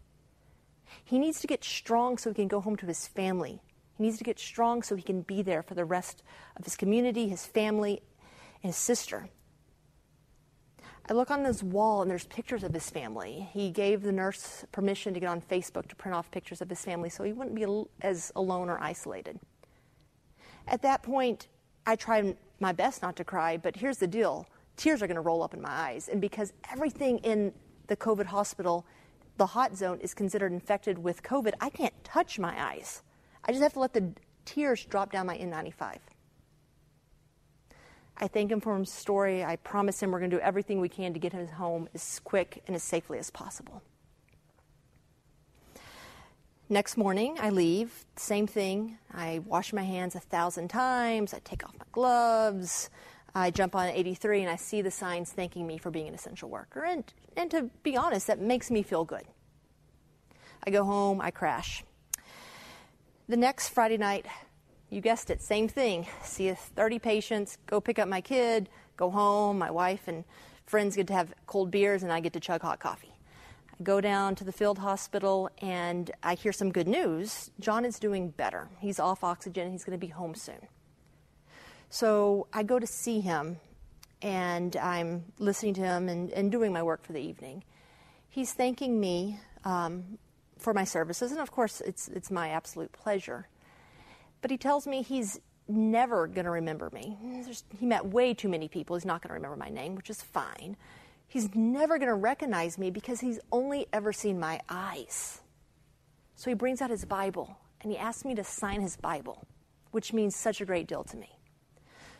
He 1.03 1.17
needs 1.17 1.41
to 1.41 1.47
get 1.47 1.63
strong 1.63 2.17
so 2.17 2.29
he 2.29 2.35
can 2.35 2.47
go 2.47 2.61
home 2.61 2.75
to 2.77 2.85
his 2.85 3.07
family. 3.07 3.61
He 3.97 4.03
needs 4.03 4.17
to 4.19 4.23
get 4.23 4.39
strong 4.39 4.83
so 4.83 4.95
he 4.95 5.01
can 5.01 5.21
be 5.21 5.41
there 5.41 5.63
for 5.63 5.73
the 5.73 5.85
rest 5.85 6.21
of 6.57 6.65
his 6.65 6.75
community, 6.75 7.27
his 7.27 7.45
family, 7.45 8.01
and 8.61 8.71
his 8.71 8.77
sister. 8.77 9.29
I 11.09 11.13
look 11.13 11.31
on 11.31 11.44
this 11.44 11.63
wall 11.63 12.01
and 12.01 12.12
there's 12.12 12.25
pictures 12.25 12.63
of 12.63 12.74
his 12.74 12.89
family. 12.89 13.50
He 13.53 13.71
gave 13.71 14.03
the 14.03 14.12
nurse 14.12 14.65
permission 14.71 15.13
to 15.13 15.19
get 15.19 15.27
on 15.27 15.42
Facebook 15.42 15.88
to 15.88 15.95
print 15.95 16.15
off 16.15 16.30
pictures 16.31 16.62
of 16.62 16.69
his 16.69 16.83
family 16.83 17.09
so 17.09 17.24
he 17.24 17.33
wouldn't 17.33 17.56
be 17.56 17.65
as 18.01 18.31
alone 18.36 18.69
or 18.69 18.80
isolated. 18.80 19.39
At 20.68 20.81
that 20.83 21.01
point, 21.01 21.48
I 21.86 21.95
try 21.95 22.36
my 22.59 22.71
best 22.71 23.01
not 23.01 23.15
to 23.15 23.24
cry, 23.24 23.57
but 23.57 23.75
here's 23.75 23.98
the 23.98 24.07
deal 24.07 24.48
tears 24.77 25.01
are 25.01 25.07
going 25.07 25.15
to 25.15 25.21
roll 25.21 25.44
up 25.44 25.53
in 25.53 25.62
my 25.62 25.69
eyes. 25.69 26.07
And 26.07 26.21
because 26.21 26.53
everything 26.71 27.18
in 27.19 27.54
the 27.88 27.95
COVID 27.97 28.25
hospital, 28.25 28.86
the 29.38 29.45
hot 29.45 29.75
zone, 29.75 29.99
is 29.99 30.14
considered 30.14 30.52
infected 30.52 30.97
with 30.97 31.21
COVID, 31.23 31.54
I 31.59 31.69
can't 31.69 31.94
touch 32.04 32.40
my 32.40 32.59
eyes. 32.64 33.04
I 33.44 33.52
just 33.52 33.61
have 33.61 33.73
to 33.73 33.80
let 33.80 33.94
the 33.94 34.11
tears 34.45 34.85
drop 34.85 35.11
down 35.11 35.28
my 35.28 35.37
N95. 35.37 35.97
I 38.21 38.28
thank 38.28 38.51
him 38.51 38.61
for 38.61 38.78
his 38.78 38.92
story. 38.92 39.44
I 39.44 39.56
promise 39.56 40.01
him 40.01 40.11
we're 40.11 40.19
going 40.19 40.30
to 40.30 40.37
do 40.37 40.42
everything 40.42 40.80
we 40.80 40.90
can 40.90 41.13
to 41.13 41.19
get 41.19 41.33
him 41.33 41.47
home 41.47 41.90
as 41.95 42.21
quick 42.23 42.61
and 42.68 42.75
as 42.75 42.83
safely 42.83 43.18
as 43.18 43.31
possible. 43.31 43.81
Next 46.69 46.95
morning, 46.95 47.37
I 47.42 47.49
leave. 47.49 48.06
Same 48.16 48.45
thing. 48.45 48.99
I 49.11 49.40
wash 49.40 49.73
my 49.73 49.81
hands 49.81 50.16
a 50.16 50.19
thousand 50.19 50.69
times. 50.69 51.33
I 51.33 51.40
take 51.44 51.66
off 51.66 51.73
my 51.78 51.85
gloves. 51.92 52.92
I 53.33 53.49
jump 53.49 53.75
on 53.75 53.90
83 53.90 54.42
and 54.42 54.49
I 54.49 54.56
see 54.56 54.81
the 54.81 54.92
signs 54.92 55.31
thanking 55.31 55.66
me 55.66 55.80
for 55.80 55.90
being 55.90 56.07
an 56.07 56.13
essential 56.13 56.47
worker. 56.47 56.85
And, 56.85 57.04
and 57.35 57.49
to 57.51 57.63
be 57.81 57.97
honest, 57.97 58.28
that 58.28 58.40
makes 58.40 58.69
me 58.69 58.83
feel 58.83 59.04
good. 59.04 59.23
I 60.63 60.69
go 60.69 60.83
home, 60.83 61.19
I 61.21 61.31
crash. 61.31 61.83
The 63.28 63.37
next 63.37 63.69
Friday 63.69 63.97
night, 63.97 64.28
you 64.92 65.00
guessed 65.00 65.30
it, 65.30 65.42
same 65.42 65.69
thing. 65.69 66.06
See 66.21 66.54
30 66.54 67.00
patients, 67.00 67.57
go 67.66 67.80
pick 67.80 67.98
up 67.98 68.10
my 68.10 68.19
kid, 68.21 68.69
go 68.98 69.10
home. 69.10 69.57
My 69.57 69.71
wife 69.71 70.07
and 70.07 70.26
friends 70.66 70.95
get 70.98 71.07
to 71.07 71.14
have 71.14 71.33
cold 71.48 71.71
beers, 71.71 72.04
and 72.04 72.12
I 72.12 72.19
get 72.19 72.33
to 72.33 72.40
chug 72.42 72.62
hot 72.62 72.80
coffee. 72.80 73.16
I 73.74 73.83
go 73.83 74.02
down 74.02 74.36
to 74.36 74.44
the 74.44 74.52
field 74.52 74.78
hospital 74.78 75.50
and 75.60 76.12
I 76.21 76.36
hear 76.36 76.52
some 76.52 76.71
good 76.71 76.90
news. 76.90 77.52
John 77.60 77.86
is 77.86 78.00
doing 78.00 78.30
better. 78.31 78.68
He's 78.80 79.00
off 79.00 79.24
oxygen, 79.24 79.71
he's 79.71 79.86
going 79.86 79.98
to 79.98 80.06
be 80.06 80.12
home 80.12 80.36
soon. 80.36 80.68
So 81.90 82.48
I 82.54 82.64
go 82.64 82.78
to 82.78 82.88
see 82.88 83.21
him, 83.21 83.57
and 84.21 84.76
I'm 84.76 85.24
listening 85.40 85.74
to 85.76 85.81
him 85.81 86.10
and, 86.10 86.31
and 86.31 86.52
doing 86.52 86.74
my 86.74 86.83
work 86.83 87.04
for 87.04 87.14
the 87.14 87.21
evening. 87.21 87.64
He's 88.30 88.54
thanking 88.54 89.00
me 89.00 89.40
um, 89.64 90.18
for 90.57 90.74
my 90.74 90.83
services, 90.83 91.31
and 91.31 91.40
of 91.40 91.52
course, 91.52 91.81
it's, 91.81 92.10
it's 92.10 92.30
my 92.30 92.50
absolute 92.50 92.92
pleasure. 92.92 93.48
But 94.42 94.52
he 94.52 94.57
tells 94.57 94.88
me 94.88 95.02
he's 95.02 95.40
never 95.68 96.28
going 96.28 96.45
to 96.45 96.52
remember 96.52 96.90
me. 96.92 97.18
He 97.78 97.86
met 97.86 98.06
way 98.06 98.33
too 98.33 98.50
many 98.50 98.68
people. 98.68 98.95
He's 98.95 99.06
not 99.06 99.21
going 99.21 99.30
to 99.30 99.36
remember 99.36 99.57
my 99.57 99.69
name, 99.69 99.95
which 99.95 100.10
is 100.10 100.21
fine. 100.21 100.76
He's 101.28 101.54
never 101.56 101.98
going 101.98 102.10
to 102.10 102.16
recognize 102.16 102.78
me 102.78 102.92
because 102.92 103.21
he's 103.21 103.40
only 103.52 103.88
ever 103.94 104.12
seen 104.12 104.40
my 104.40 104.60
eyes. 104.68 105.42
So 106.36 106.50
he 106.50 106.56
brings 106.56 106.81
out 106.81 106.90
his 106.90 107.06
Bible 107.06 107.56
and 107.81 107.92
he 107.92 107.98
asks 107.98 108.26
me 108.26 108.36
to 108.36 108.44
sign 108.44 108.81
his 108.81 108.98
Bible, 108.98 109.45
which 109.92 110.12
means 110.12 110.36
such 110.36 110.60
a 110.60 110.66
great 110.66 110.88
deal 110.88 111.04
to 111.06 111.18
me. 111.18 111.30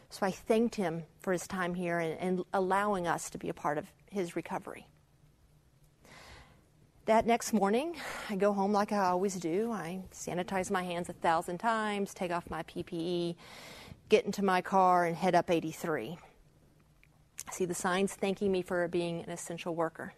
So 0.10 0.26
I 0.26 0.32
thanked 0.32 0.76
him 0.76 1.04
for 1.20 1.34
his 1.34 1.48
time 1.48 1.74
here 1.74 2.00
and, 2.00 2.20
and 2.20 2.46
allowing 2.54 3.08
us 3.08 3.30
to 3.32 3.38
be 3.38 3.50
a 3.50 3.54
part 3.54 3.78
of 3.78 3.86
his 4.10 4.36
recovery. 4.36 4.88
That 7.06 7.26
next 7.26 7.52
morning, 7.52 7.96
I 8.30 8.36
go 8.36 8.54
home 8.54 8.72
like 8.72 8.92
I 8.92 9.06
always 9.08 9.34
do. 9.34 9.72
I 9.72 10.04
sanitize 10.14 10.70
my 10.70 10.84
hands 10.84 11.10
a 11.10 11.14
thousand 11.14 11.58
times, 11.58 12.14
take 12.14 12.32
off 12.32 12.48
my 12.48 12.62
PPE, 12.64 13.36
get 14.10 14.26
into 14.26 14.46
my 14.46 14.62
car, 14.62 15.06
and 15.06 15.16
head 15.16 15.34
up 15.34 15.50
83. 15.50 16.20
I 17.48 17.52
see 17.52 17.66
the 17.66 17.74
signs 17.74 18.14
thanking 18.14 18.52
me 18.52 18.62
for 18.62 18.88
being 18.88 19.24
an 19.24 19.32
essential 19.32 19.74
worker. 19.74 20.14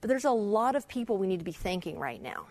But 0.00 0.06
there's 0.06 0.24
a 0.24 0.30
lot 0.30 0.76
of 0.76 0.86
people 0.86 1.18
we 1.18 1.26
need 1.26 1.40
to 1.40 1.44
be 1.44 1.50
thanking 1.50 1.98
right 1.98 2.22
now. 2.22 2.46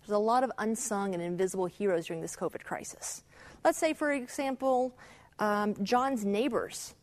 There's 0.00 0.14
a 0.14 0.18
lot 0.18 0.44
of 0.44 0.52
unsung 0.58 1.14
and 1.14 1.22
invisible 1.22 1.66
heroes 1.66 2.06
during 2.06 2.22
this 2.22 2.36
COVID 2.36 2.62
crisis. 2.62 3.24
Let's 3.64 3.78
say, 3.78 3.94
for 3.94 4.12
example, 4.12 4.96
um, 5.40 5.74
John's 5.82 6.24
neighbors 6.24 6.94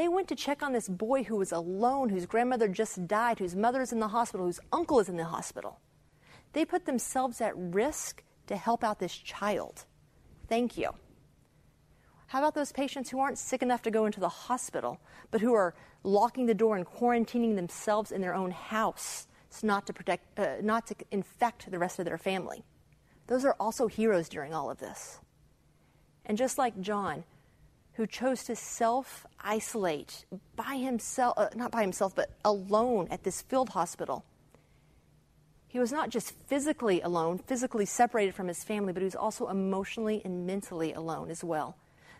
they 0.00 0.08
went 0.08 0.28
to 0.28 0.34
check 0.34 0.62
on 0.62 0.72
this 0.72 0.88
boy 0.88 1.24
who 1.24 1.36
was 1.36 1.52
alone, 1.52 2.08
whose 2.08 2.24
grandmother 2.24 2.68
just 2.68 3.06
died, 3.06 3.38
whose 3.38 3.54
mother 3.54 3.82
is 3.82 3.92
in 3.92 4.00
the 4.00 4.08
hospital, 4.08 4.46
whose 4.46 4.58
uncle 4.72 4.98
is 4.98 5.10
in 5.10 5.18
the 5.18 5.24
hospital. 5.24 5.78
They 6.54 6.64
put 6.64 6.86
themselves 6.86 7.42
at 7.42 7.52
risk 7.54 8.22
to 8.46 8.56
help 8.56 8.82
out 8.82 8.98
this 8.98 9.14
child. 9.14 9.84
Thank 10.48 10.78
you. 10.78 10.94
How 12.28 12.38
about 12.38 12.54
those 12.54 12.72
patients 12.72 13.10
who 13.10 13.20
aren't 13.20 13.36
sick 13.36 13.60
enough 13.60 13.82
to 13.82 13.90
go 13.90 14.06
into 14.06 14.20
the 14.20 14.30
hospital, 14.30 14.98
but 15.30 15.42
who 15.42 15.52
are 15.52 15.74
locking 16.02 16.46
the 16.46 16.54
door 16.54 16.76
and 16.76 16.86
quarantining 16.86 17.54
themselves 17.54 18.10
in 18.10 18.22
their 18.22 18.34
own 18.34 18.52
house 18.52 19.26
so 19.50 19.66
not 19.66 19.86
to 19.86 19.92
protect, 19.92 20.38
uh, 20.38 20.62
not 20.62 20.86
to 20.86 20.94
infect 21.10 21.70
the 21.70 21.78
rest 21.78 21.98
of 21.98 22.06
their 22.06 22.16
family? 22.16 22.64
Those 23.26 23.44
are 23.44 23.56
also 23.60 23.86
heroes 23.86 24.30
during 24.30 24.54
all 24.54 24.70
of 24.70 24.78
this. 24.78 25.20
And 26.24 26.38
just 26.38 26.56
like 26.56 26.80
John, 26.80 27.24
who 28.00 28.06
chose 28.06 28.44
to 28.44 28.56
self 28.56 29.26
isolate 29.40 30.24
by 30.56 30.76
himself, 30.76 31.34
uh, 31.36 31.50
not 31.54 31.70
by 31.70 31.82
himself, 31.82 32.14
but 32.16 32.30
alone 32.46 33.06
at 33.10 33.24
this 33.24 33.42
field 33.42 33.68
hospital. 33.68 34.24
He 35.68 35.78
was 35.78 35.92
not 35.92 36.08
just 36.08 36.30
physically 36.48 37.02
alone, 37.02 37.36
physically 37.36 37.84
separated 37.84 38.34
from 38.34 38.48
his 38.48 38.64
family, 38.64 38.94
but 38.94 39.02
he 39.02 39.04
was 39.04 39.14
also 39.14 39.48
emotionally 39.48 40.22
and 40.24 40.46
mentally 40.46 40.94
alone 40.94 41.30
as 41.30 41.44
well. 41.44 41.76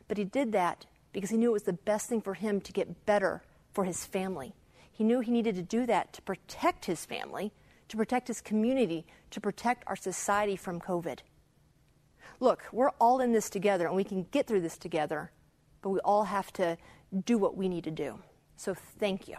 But 0.07 0.19
he 0.19 0.25
did 0.25 0.53
that 0.53 0.85
because 1.15 1.31
he 1.31 1.39
knew 1.39 1.49
it 1.49 1.55
was 1.55 1.63
the 1.63 1.73
best 1.73 2.11
thing 2.11 2.21
for 2.21 2.35
him 2.35 2.61
to 2.61 2.73
get 2.75 3.07
better 3.07 3.43
for 3.73 3.85
his 3.85 4.05
family. 4.05 4.53
He 4.93 5.03
knew 5.03 5.21
he 5.21 5.33
needed 5.33 5.55
to 5.55 5.63
do 5.63 5.87
that 5.87 6.13
to 6.13 6.21
protect 6.21 6.85
his 6.85 7.07
family, 7.07 7.53
to 7.89 7.97
protect 7.97 8.29
his 8.29 8.43
community, 8.43 9.07
to 9.31 9.41
protect 9.41 9.85
our 9.87 9.97
society 9.97 10.57
from 10.57 10.79
COVID. 10.79 11.21
Look, 12.39 12.65
we're 12.71 12.91
all 13.01 13.23
in 13.23 13.33
this 13.33 13.49
together 13.49 13.87
and 13.87 13.97
we 13.97 14.05
can 14.05 14.27
get 14.31 14.47
through 14.47 14.61
this 14.61 14.77
together 14.77 15.33
but 15.83 15.91
we 15.91 16.01
all 16.01 16.25
have 16.25 16.53
to 16.55 16.77
do 17.25 17.39
what 17.39 17.57
we 17.57 17.69
need 17.69 17.85
to 17.85 17.91
do. 17.91 18.19
So 18.57 18.75
thank 18.75 19.29
you. 19.29 19.37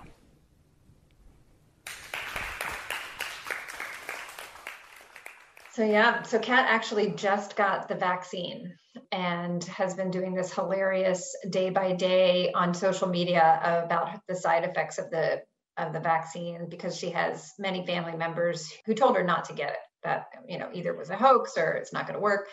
So, 5.73 5.85
yeah, 5.85 6.23
so 6.23 6.37
Kat 6.37 6.65
actually 6.67 7.11
just 7.11 7.55
got 7.55 7.87
the 7.87 7.95
vaccine 7.95 8.73
and 9.11 9.63
has 9.65 9.93
been 9.93 10.11
doing 10.11 10.33
this 10.33 10.53
hilarious 10.53 11.33
day 11.49 11.69
by 11.69 11.93
day 11.93 12.51
on 12.53 12.73
social 12.73 13.07
media 13.07 13.83
about 13.85 14.19
the 14.27 14.35
side 14.35 14.65
effects 14.65 14.97
of 14.97 15.09
the 15.11 15.41
of 15.77 15.93
the 15.93 15.99
vaccine 15.99 16.67
because 16.69 16.97
she 16.97 17.11
has 17.11 17.53
many 17.57 17.85
family 17.85 18.15
members 18.17 18.71
who 18.85 18.93
told 18.93 19.15
her 19.15 19.23
not 19.23 19.45
to 19.45 19.53
get 19.53 19.71
it 19.71 19.77
that 20.03 20.25
you 20.47 20.57
know 20.57 20.69
either 20.73 20.93
was 20.93 21.09
a 21.09 21.15
hoax 21.15 21.57
or 21.57 21.71
it's 21.73 21.93
not 21.93 22.05
going 22.05 22.15
to 22.15 22.21
work 22.21 22.47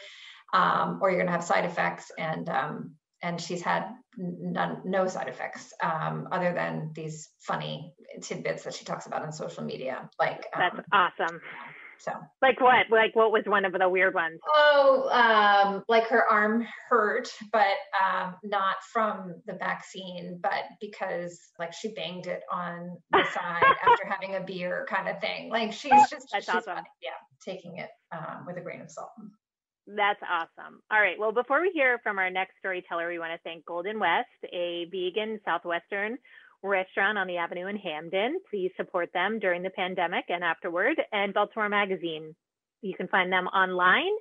um, 0.54 1.00
or 1.02 1.11
you're 1.11 1.18
going 1.18 1.26
to 1.26 1.33
have 1.33 1.42
side 1.45 1.64
effects 1.64 2.12
and 2.16 2.49
um, 2.49 2.92
and 3.23 3.41
she's 3.41 3.63
had 3.63 3.85
none, 4.17 4.83
no 4.85 5.07
side 5.07 5.29
effects 5.29 5.73
um, 5.83 6.29
other 6.31 6.53
than 6.53 6.93
these 6.95 7.31
funny 7.41 7.95
tidbits 8.23 8.65
that 8.65 8.75
she 8.75 8.85
talks 8.85 9.07
about 9.07 9.23
on 9.23 9.33
social 9.33 9.65
media. 9.65 10.09
Like 10.19 10.47
that's 10.57 10.79
um, 10.79 10.85
awesome. 10.93 11.41
So, 12.01 12.13
like 12.41 12.61
what? 12.61 12.87
Like 12.91 13.17
what 13.17 13.33
was 13.33 13.43
one 13.47 13.65
of 13.65 13.73
the 13.73 13.89
weird 13.89 14.15
ones? 14.15 14.39
Oh, 14.55 15.09
um, 15.11 15.83
like 15.89 16.07
her 16.09 16.25
arm 16.31 16.65
hurt, 16.89 17.29
but 17.53 17.75
um, 18.01 18.37
not 18.45 18.77
from 18.93 19.35
the 19.47 19.55
vaccine, 19.55 20.39
but 20.41 20.63
because 20.81 21.41
like 21.59 21.73
she 21.73 21.89
banged 21.95 22.29
it 22.29 22.43
on 22.53 22.97
the 23.11 23.25
side 23.35 23.65
after 23.85 24.07
having 24.07 24.37
a 24.37 24.41
beer, 24.41 24.87
kind 24.89 25.09
of 25.09 25.21
thing. 25.21 25.51
Like 25.51 25.73
she's 25.73 25.91
just 26.09 26.29
that's 26.33 26.47
she's 26.47 26.49
awesome. 26.49 26.77
funny. 26.77 26.89
yeah, 27.03 27.11
taking 27.45 27.79
it 27.79 27.91
um, 28.13 28.45
with 28.47 28.57
a 28.59 28.61
grain 28.61 28.81
of 28.81 28.91
salt. 28.91 29.11
That's 29.97 30.21
awesome. 30.23 30.83
All 30.90 31.00
right. 31.00 31.18
Well, 31.18 31.33
before 31.33 31.62
we 31.62 31.71
hear 31.73 31.99
from 32.02 32.18
our 32.18 32.28
next 32.28 32.54
storyteller, 32.59 33.09
we 33.09 33.18
want 33.18 33.33
to 33.33 33.40
thank 33.42 33.64
Golden 33.64 33.99
West, 33.99 34.28
a 34.52 34.87
vegan 34.90 35.40
Southwestern 35.47 36.18
restaurant 36.62 37.16
on 37.16 37.26
the 37.26 37.38
Avenue 37.38 37.68
in 37.68 37.76
Hampden. 37.76 38.38
Please 38.50 38.71
support 38.76 39.09
them 39.14 39.38
during 39.38 39.62
the 39.62 39.71
pandemic 39.71 40.26
and 40.28 40.45
afterward, 40.45 41.00
and 41.12 41.33
Baltimore 41.33 41.71
Magazine. 41.71 42.35
You 42.83 42.95
can 42.95 43.09
find 43.09 43.33
them 43.33 43.47
online 43.47 44.12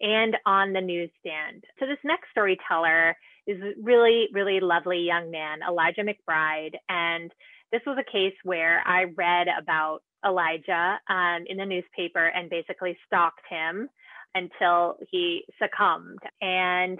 and 0.00 0.36
on 0.46 0.72
the 0.72 0.80
newsstand. 0.80 1.64
So, 1.80 1.86
this 1.86 1.98
next 2.04 2.30
storyteller 2.30 3.16
is 3.48 3.60
a 3.60 3.72
really, 3.82 4.28
really 4.32 4.60
lovely 4.60 5.00
young 5.00 5.32
man, 5.32 5.60
Elijah 5.68 6.02
McBride. 6.02 6.76
And 6.88 7.32
this 7.72 7.80
was 7.84 7.98
a 7.98 8.12
case 8.12 8.36
where 8.44 8.82
I 8.86 9.06
read 9.16 9.48
about 9.60 10.00
Elijah 10.24 11.00
um, 11.08 11.44
in 11.48 11.56
the 11.56 11.66
newspaper 11.66 12.24
and 12.24 12.48
basically 12.50 12.96
stalked 13.06 13.40
him 13.50 13.88
until 14.38 14.96
he 15.10 15.44
succumbed. 15.60 16.20
And 16.40 16.98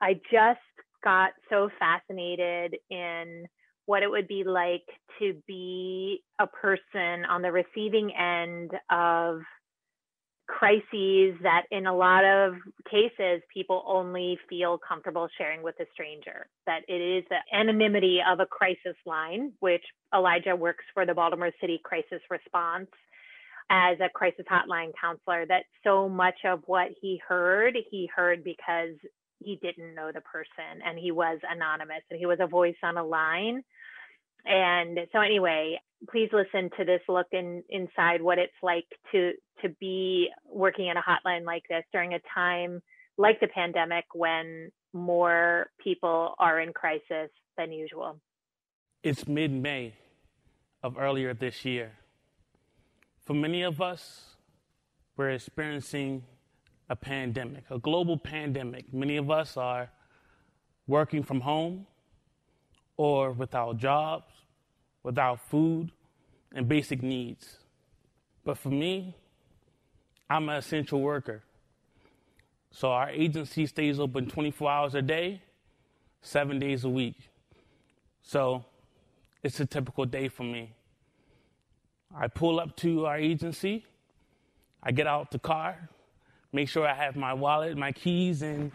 I 0.00 0.14
just 0.32 0.60
got 1.04 1.30
so 1.50 1.68
fascinated 1.78 2.76
in 2.90 3.46
what 3.86 4.02
it 4.02 4.10
would 4.10 4.28
be 4.28 4.44
like 4.44 4.84
to 5.18 5.34
be 5.46 6.22
a 6.38 6.46
person 6.46 7.24
on 7.28 7.42
the 7.42 7.50
receiving 7.50 8.12
end 8.14 8.72
of 8.90 9.40
crises 10.46 11.34
that 11.42 11.64
in 11.70 11.86
a 11.86 11.94
lot 11.94 12.24
of 12.24 12.54
cases 12.90 13.42
people 13.52 13.84
only 13.86 14.38
feel 14.48 14.78
comfortable 14.78 15.28
sharing 15.36 15.62
with 15.62 15.74
a 15.78 15.84
stranger 15.92 16.46
that 16.66 16.80
it 16.88 17.00
is 17.00 17.22
the 17.28 17.36
anonymity 17.54 18.20
of 18.26 18.40
a 18.40 18.46
crisis 18.46 18.96
line 19.04 19.52
which 19.60 19.84
elijah 20.14 20.56
works 20.56 20.84
for 20.94 21.04
the 21.04 21.12
baltimore 21.12 21.50
city 21.60 21.78
crisis 21.84 22.22
response 22.30 22.88
as 23.70 23.98
a 24.00 24.08
crisis 24.08 24.46
hotline 24.50 24.92
counselor 24.98 25.44
that 25.46 25.64
so 25.84 26.08
much 26.08 26.38
of 26.44 26.62
what 26.66 26.88
he 27.00 27.20
heard, 27.26 27.76
he 27.90 28.08
heard 28.14 28.42
because 28.42 28.94
he 29.40 29.56
didn't 29.62 29.94
know 29.94 30.10
the 30.12 30.22
person 30.22 30.82
and 30.84 30.98
he 30.98 31.10
was 31.12 31.38
anonymous 31.48 32.02
and 32.10 32.18
he 32.18 32.26
was 32.26 32.38
a 32.40 32.46
voice 32.46 32.76
on 32.82 32.96
a 32.96 33.04
line. 33.04 33.62
And 34.46 34.98
so 35.12 35.20
anyway, 35.20 35.80
please 36.10 36.30
listen 36.32 36.70
to 36.78 36.84
this 36.84 37.00
look 37.08 37.26
in, 37.32 37.62
inside 37.68 38.22
what 38.22 38.38
it's 38.38 38.52
like 38.62 38.86
to 39.12 39.32
to 39.62 39.68
be 39.80 40.28
working 40.46 40.88
at 40.88 40.96
a 40.96 41.00
hotline 41.00 41.44
like 41.44 41.64
this 41.68 41.82
during 41.92 42.14
a 42.14 42.20
time 42.32 42.80
like 43.16 43.40
the 43.40 43.48
pandemic 43.48 44.04
when 44.14 44.70
more 44.92 45.66
people 45.82 46.34
are 46.38 46.60
in 46.60 46.72
crisis 46.72 47.30
than 47.56 47.72
usual. 47.72 48.20
It's 49.02 49.26
mid-May 49.26 49.94
of 50.82 50.96
earlier 50.96 51.34
this 51.34 51.64
year 51.64 51.97
for 53.28 53.34
many 53.34 53.60
of 53.60 53.82
us, 53.82 54.36
we're 55.18 55.32
experiencing 55.32 56.22
a 56.88 56.96
pandemic, 56.96 57.64
a 57.68 57.78
global 57.78 58.16
pandemic. 58.16 58.90
Many 58.90 59.18
of 59.18 59.30
us 59.30 59.58
are 59.58 59.90
working 60.86 61.22
from 61.22 61.42
home 61.42 61.86
or 62.96 63.32
without 63.32 63.76
jobs, 63.76 64.32
without 65.02 65.46
food 65.50 65.90
and 66.54 66.66
basic 66.66 67.02
needs. 67.02 67.58
But 68.46 68.56
for 68.56 68.70
me, 68.70 69.14
I'm 70.30 70.48
an 70.48 70.56
essential 70.56 71.02
worker. 71.02 71.42
So 72.70 72.92
our 72.92 73.10
agency 73.10 73.66
stays 73.66 74.00
open 74.00 74.30
24 74.30 74.70
hours 74.70 74.94
a 74.94 75.02
day, 75.02 75.42
seven 76.22 76.58
days 76.58 76.82
a 76.82 76.88
week. 76.88 77.28
So 78.22 78.64
it's 79.42 79.60
a 79.60 79.66
typical 79.66 80.06
day 80.06 80.28
for 80.28 80.44
me. 80.44 80.72
I 82.14 82.28
pull 82.28 82.58
up 82.60 82.76
to 82.78 83.06
our 83.06 83.18
agency. 83.18 83.84
I 84.82 84.92
get 84.92 85.06
out 85.06 85.30
the 85.30 85.38
car, 85.38 85.88
make 86.52 86.68
sure 86.68 86.86
I 86.86 86.94
have 86.94 87.16
my 87.16 87.34
wallet, 87.34 87.76
my 87.76 87.92
keys, 87.92 88.42
and 88.42 88.70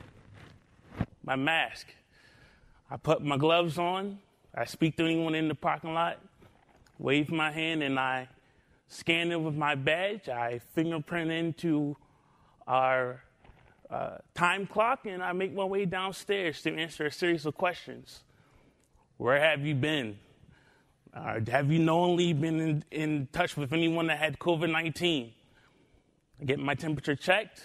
my 1.24 1.36
mask. 1.36 1.88
I 2.92 2.98
put 2.98 3.24
my 3.24 3.38
gloves 3.38 3.78
on. 3.78 4.20
I 4.54 4.66
speak 4.66 4.98
to 4.98 5.06
anyone 5.06 5.34
in 5.34 5.48
the 5.48 5.56
parking 5.56 5.94
lot, 5.94 6.20
wave 7.00 7.32
my 7.32 7.52
hand, 7.52 7.82
and 7.82 8.00
I 8.00 8.28
scan 8.88 9.32
it 9.32 9.42
with 9.42 9.56
my 9.56 9.76
badge. 9.76 10.30
I 10.30 10.60
fingerprint 10.76 11.32
into 11.32 11.98
our 12.68 13.24
uh, 13.90 14.18
time 14.36 14.68
clock, 14.68 15.06
and 15.06 15.24
I 15.24 15.32
make 15.32 15.54
my 15.54 15.64
way 15.64 15.86
downstairs 15.86 16.62
to 16.64 16.76
answer 16.76 17.06
a 17.06 17.12
series 17.12 17.46
of 17.46 17.56
questions. 17.56 18.24
Where 19.18 19.40
have 19.40 19.66
you 19.66 19.74
been? 19.74 20.20
Uh, 21.16 21.40
have 21.52 21.72
you 21.72 21.78
knowingly 21.78 22.34
been 22.34 22.60
in, 22.60 22.84
in 22.90 23.28
touch 23.32 23.56
with 23.56 23.72
anyone 23.72 24.08
that 24.08 24.18
had 24.18 24.40
COVID 24.40 24.72
19? 24.72 25.32
I 26.42 26.44
get 26.44 26.58
my 26.60 26.74
temperature 26.74 27.16
checked 27.16 27.64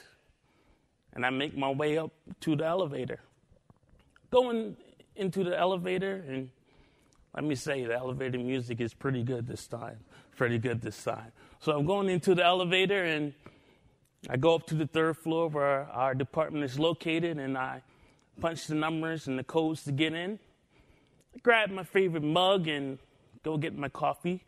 and 1.15 1.25
I 1.25 1.31
make 1.31 1.57
my 1.57 1.71
way 1.71 1.97
up 1.97 2.13
to 2.41 2.57
the 2.57 2.67
elevator. 2.67 3.21
Going 4.31 4.77
into 5.17 5.45
the 5.45 5.59
elevator 5.59 6.23
and 6.29 6.51
let 7.35 7.43
me 7.43 7.55
say 7.55 7.85
the 7.85 7.95
elevator 7.95 8.39
music 8.39 8.81
is 8.83 8.93
pretty 8.93 9.23
good 9.23 9.47
this 9.47 9.67
time. 9.67 9.99
Pretty 10.37 10.59
good 10.59 10.83
this 10.83 11.03
time. 11.03 11.33
So 11.61 11.73
I'm 11.73 11.87
going 11.87 12.11
into 12.11 12.35
the 12.35 12.45
elevator 12.45 13.03
and 13.03 13.33
I 14.29 14.37
go 14.37 14.57
up 14.57 14.67
to 14.67 14.75
the 14.75 14.87
third 14.87 15.17
floor 15.17 15.49
where 15.49 15.89
our 15.91 16.15
department 16.15 16.65
is 16.65 16.79
located 16.79 17.39
and 17.39 17.57
I 17.57 17.83
punch 18.43 18.67
the 18.67 18.75
numbers 18.75 19.27
and 19.27 19.39
the 19.39 19.45
codes 19.45 19.85
to 19.85 19.93
get 19.93 20.13
in. 20.13 20.39
I 21.35 21.39
grab 21.39 21.71
my 21.71 21.83
favorite 21.83 22.23
mug 22.23 22.69
and 22.69 22.99
go 23.49 23.57
get 23.57 23.77
my 23.77 23.89
coffee, 23.89 24.45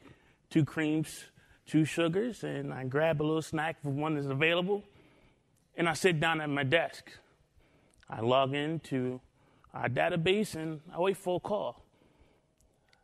two 0.50 0.64
creams, 0.64 1.24
two 1.66 1.84
sugars, 1.84 2.44
and 2.44 2.72
I 2.72 2.84
grab 2.84 3.22
a 3.22 3.24
little 3.24 3.40
snack 3.40 3.78
if 3.82 3.90
one 3.90 4.18
is 4.18 4.26
available. 4.26 4.84
And 5.76 5.88
I 5.88 5.94
sit 5.94 6.20
down 6.20 6.40
at 6.42 6.50
my 6.50 6.64
desk. 6.64 7.10
I 8.08 8.20
log 8.20 8.54
into 8.54 9.20
our 9.72 9.88
database 9.88 10.54
and 10.54 10.80
I 10.94 11.00
wait 11.00 11.16
for 11.16 11.36
a 11.36 11.40
call. 11.40 11.82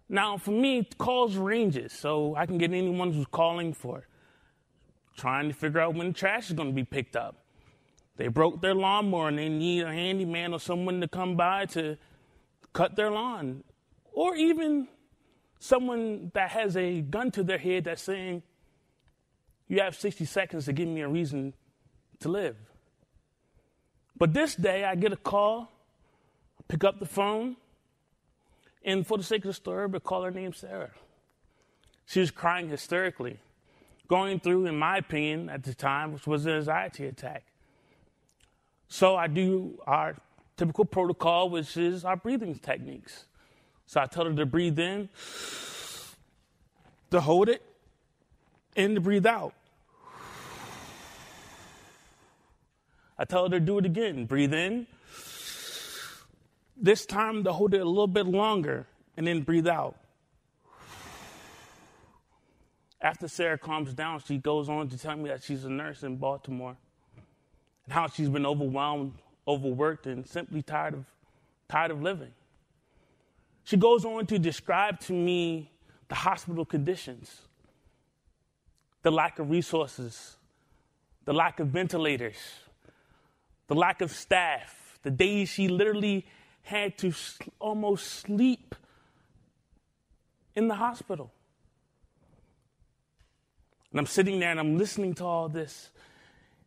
Now, 0.09 0.37
for 0.37 0.51
me, 0.51 0.87
calls 0.99 1.37
ranges, 1.37 1.93
so 1.93 2.37
I 2.37 2.45
can 2.45 2.59
get 2.59 2.73
anyone 2.73 3.13
who's 3.13 3.27
calling 3.31 3.73
for 3.73 4.07
trying 5.17 5.49
to 5.49 5.55
figure 5.55 5.81
out 5.81 5.95
when 5.95 6.09
the 6.09 6.13
trash 6.13 6.49
is 6.49 6.53
going 6.53 6.69
to 6.69 6.75
be 6.75 6.85
picked 6.85 7.17
up. 7.17 7.37
They 8.17 8.29
broke 8.29 8.61
their 8.61 8.75
lawnmower 8.75 9.29
and 9.29 9.39
they 9.39 9.49
need 9.49 9.83
a 9.83 9.93
handyman 9.93 10.53
or 10.53 10.61
someone 10.61 11.01
to 11.01 11.09
come 11.09 11.37
by 11.37 11.67
to 11.67 11.97
cut 12.75 12.97
their 12.97 13.11
lawn. 13.11 13.65
Or 14.13 14.35
even 14.35 14.89
someone 15.59 16.31
that 16.35 16.51
has 16.51 16.77
a 16.77 17.01
gun 17.03 17.31
to 17.33 17.43
their 17.43 17.59
head 17.59 17.85
that's 17.85 18.03
saying, 18.03 18.43
You 19.69 19.81
have 19.81 19.97
60 19.97 20.25
seconds 20.25 20.67
to 20.67 20.73
give 20.73 20.89
me 20.89 21.01
a 21.01 21.09
reason 21.09 21.55
to 22.21 22.29
live. 22.29 22.57
But 24.19 24.33
this 24.33 24.55
day, 24.55 24.85
I 24.85 24.95
get 24.95 25.13
a 25.13 25.17
call, 25.17 25.71
pick 26.69 26.85
up 26.85 26.99
the 26.99 27.07
phone, 27.07 27.57
and 28.85 29.07
for 29.07 29.19
the 29.19 29.25
sake 29.25 29.45
of 29.45 29.49
the 29.49 29.53
story, 29.53 29.89
I 29.93 29.99
call 29.99 30.23
her 30.23 30.31
name 30.31 30.53
Sarah. 30.53 30.93
She 32.07 32.21
was 32.21 32.31
crying 32.31 32.69
hysterically, 32.69 33.41
going 34.09 34.41
through, 34.41 34.67
in 34.67 34.79
my 34.79 34.99
opinion, 34.99 35.51
at 35.51 35.65
the 35.65 35.75
time, 35.75 36.13
which 36.13 36.27
was 36.27 36.47
an 36.47 36.53
anxiety 36.53 37.07
attack. 37.07 37.45
So 38.89 39.17
I 39.17 39.27
do 39.27 39.81
our 39.87 40.17
typical 40.57 40.85
protocol, 40.85 41.51
which 41.51 41.77
is 41.77 42.05
our 42.05 42.17
breathing 42.17 42.55
techniques. 42.55 43.25
So 43.87 44.01
I 44.01 44.07
tell 44.07 44.25
her 44.25 44.35
to 44.35 44.47
breathe 44.47 44.79
in, 44.79 45.09
to 47.11 47.21
hold 47.21 47.49
it, 47.49 47.63
and 48.77 48.97
to 48.97 49.01
breathe 49.01 49.27
out. 49.27 49.55
I 53.19 53.25
tell 53.25 53.45
her 53.45 53.51
to 53.51 53.61
do 53.61 53.79
it 53.79 53.87
again. 53.87 54.27
Breathe 54.27 54.53
in. 54.53 54.87
This 56.77 57.07
time 57.07 57.45
to 57.45 57.53
hold 57.53 57.73
it 57.73 57.81
a 57.81 57.85
little 57.85 58.07
bit 58.07 58.27
longer 58.27 58.87
and 59.17 59.27
then 59.27 59.41
breathe 59.41 59.67
out. 59.67 59.97
After 63.01 63.29
Sarah 63.29 63.57
calms 63.57 63.95
down, 63.95 64.21
she 64.27 64.37
goes 64.37 64.69
on 64.69 64.89
to 64.89 64.99
tell 64.99 65.17
me 65.17 65.29
that 65.29 65.43
she's 65.43 65.65
a 65.65 65.71
nurse 65.71 66.03
in 66.03 66.17
Baltimore 66.17 66.77
and 67.85 67.93
how 67.93 68.09
she's 68.09 68.29
been 68.29 68.45
overwhelmed, 68.45 69.15
overworked, 69.47 70.07
and 70.07 70.27
simply 70.27 70.61
tired 70.61 70.95
of, 70.95 71.05
tired 71.69 71.93
of 71.93 72.03
living. 72.03 72.33
She 73.67 73.77
goes 73.77 74.05
on 74.05 74.27
to 74.27 74.39
describe 74.39 75.01
to 75.01 75.13
me 75.13 75.73
the 76.07 76.15
hospital 76.15 76.65
conditions, 76.65 77.43
the 79.03 79.11
lack 79.11 79.41
of 79.41 79.51
resources, 79.51 80.37
the 81.25 81.35
lack 81.35 81.59
of 81.59 81.67
ventilators, 81.67 82.37
the 83.67 83.75
lack 83.75 84.01
of 84.03 84.13
staff, 84.13 85.01
the 85.03 85.11
days 85.11 85.49
she 85.49 85.67
literally 85.67 86.25
had 86.63 86.97
to 86.99 87.13
almost 87.59 88.07
sleep 88.07 88.77
in 90.55 90.69
the 90.69 90.77
hospital. 90.77 91.33
And 93.91 93.99
I'm 93.99 94.07
sitting 94.07 94.39
there 94.39 94.53
and 94.53 94.61
I'm 94.61 94.79
listening 94.79 95.13
to 95.15 95.25
all 95.25 95.49
this. 95.49 95.91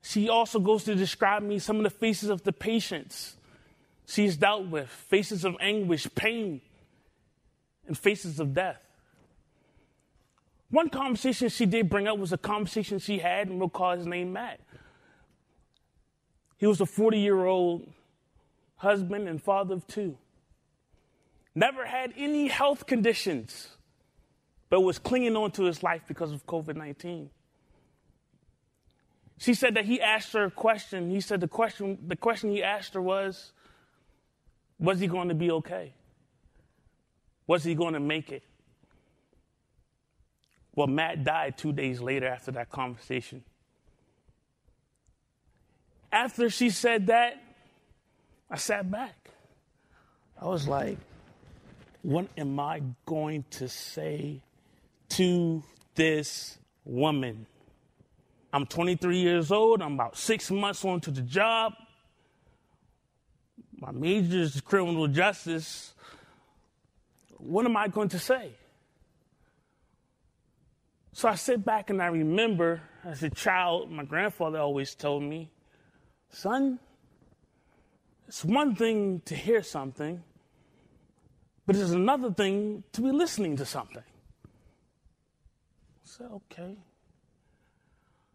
She 0.02 0.28
also 0.28 0.60
goes 0.60 0.84
to 0.84 0.96
describe 0.96 1.44
me 1.44 1.60
some 1.60 1.78
of 1.78 1.84
the 1.84 1.90
faces 1.90 2.30
of 2.30 2.44
the 2.44 2.52
patients 2.52 3.38
she's 4.06 4.36
dealt 4.36 4.66
with 4.66 4.90
faces 4.90 5.46
of 5.46 5.56
anguish, 5.62 6.06
pain, 6.14 6.60
and 7.90 7.98
faces 7.98 8.40
of 8.40 8.54
death. 8.54 8.82
One 10.70 10.90
conversation 10.90 11.50
she 11.50 11.66
did 11.66 11.90
bring 11.90 12.08
up 12.08 12.20
was 12.20 12.32
a 12.32 12.38
conversation 12.38 13.00
she 13.00 13.18
had, 13.18 13.48
and 13.48 13.60
we'll 13.60 13.70
call 13.70 13.98
his 13.98 14.06
name 14.06 14.32
Matt. 14.32 14.60
He 16.58 16.68
was 16.68 16.80
a 16.80 16.86
40 16.86 17.20
year 17.20 17.46
old 17.46 17.92
husband 18.76 19.28
and 19.28 19.42
father 19.42 19.74
of 19.74 19.88
two. 19.88 20.18
Never 21.56 21.86
had 21.86 22.14
any 22.16 22.48
health 22.48 22.86
conditions, 22.86 23.70
but 24.70 24.82
was 24.82 25.00
clinging 25.00 25.36
on 25.36 25.52
to 25.54 25.64
his 25.64 25.82
life 25.82 26.04
because 26.08 26.32
of 26.32 26.46
COVID 26.46 26.76
19. 26.76 27.32
She 29.40 29.56
said 29.56 29.74
that 29.74 29.86
he 29.86 30.00
asked 30.00 30.34
her 30.34 30.46
a 30.46 30.52
question. 30.52 31.10
He 31.10 31.22
said 31.22 31.42
the 31.42 31.48
question, 31.48 31.98
the 32.06 32.16
question 32.16 32.52
he 32.52 32.62
asked 32.62 32.94
her 32.94 33.02
was, 33.02 33.52
was 34.78 35.00
he 35.00 35.08
going 35.08 35.30
to 35.30 35.34
be 35.34 35.50
okay? 35.50 35.94
Was 37.50 37.64
he 37.64 37.74
going 37.74 37.96
to 37.96 38.00
make 38.00 38.32
it? 38.32 38.44
Well, 40.76 40.86
Matt 40.86 41.24
died 41.24 41.58
two 41.58 41.74
days 41.74 42.00
later 42.00 42.28
after 42.28 42.52
that 42.52 42.70
conversation. 42.70 43.44
After 46.12 46.52
she 46.52 46.70
said 46.70 47.08
that, 47.08 47.42
I 48.52 48.58
sat 48.58 48.92
back. 48.92 49.32
I 50.40 50.46
was 50.46 50.68
like, 50.68 51.00
what 52.04 52.28
am 52.38 52.60
I 52.60 52.84
going 53.08 53.44
to 53.50 53.68
say 53.68 54.42
to 55.10 55.64
this 55.96 56.60
woman? 56.86 57.48
I'm 58.54 58.68
23 58.68 59.18
years 59.18 59.52
old. 59.52 59.82
I'm 59.82 59.96
about 59.96 60.16
six 60.18 60.52
months 60.52 60.86
onto 60.86 61.10
the 61.10 61.24
job. 61.24 61.74
My 63.76 63.90
major 63.90 64.38
is 64.38 64.62
criminal 64.62 65.08
justice. 65.08 65.96
What 67.40 67.66
am 67.66 67.76
I 67.76 67.88
going 67.88 68.10
to 68.10 68.20
say? 68.20 68.52
So 71.14 71.28
I 71.28 71.36
sit 71.36 71.66
back 71.66 71.90
and 71.90 72.02
I 72.02 72.08
remember 72.08 72.82
as 73.04 73.24
a 73.24 73.30
child, 73.30 73.90
my 73.90 74.04
grandfather 74.04 74.60
always 74.60 74.94
told 74.94 75.24
me, 75.24 75.50
son, 76.30 76.80
it's 78.28 78.46
one 78.46 78.76
thing 78.76 79.22
to 79.26 79.36
hear 79.36 79.64
something, 79.64 80.24
but 81.66 81.76
it's 81.76 81.92
another 81.92 82.32
thing 82.32 82.84
to 82.94 83.02
be 83.02 83.12
listening 83.12 83.56
to 83.58 83.66
something. 83.66 84.04
I 84.46 86.04
said, 86.04 86.28
okay. 86.32 86.76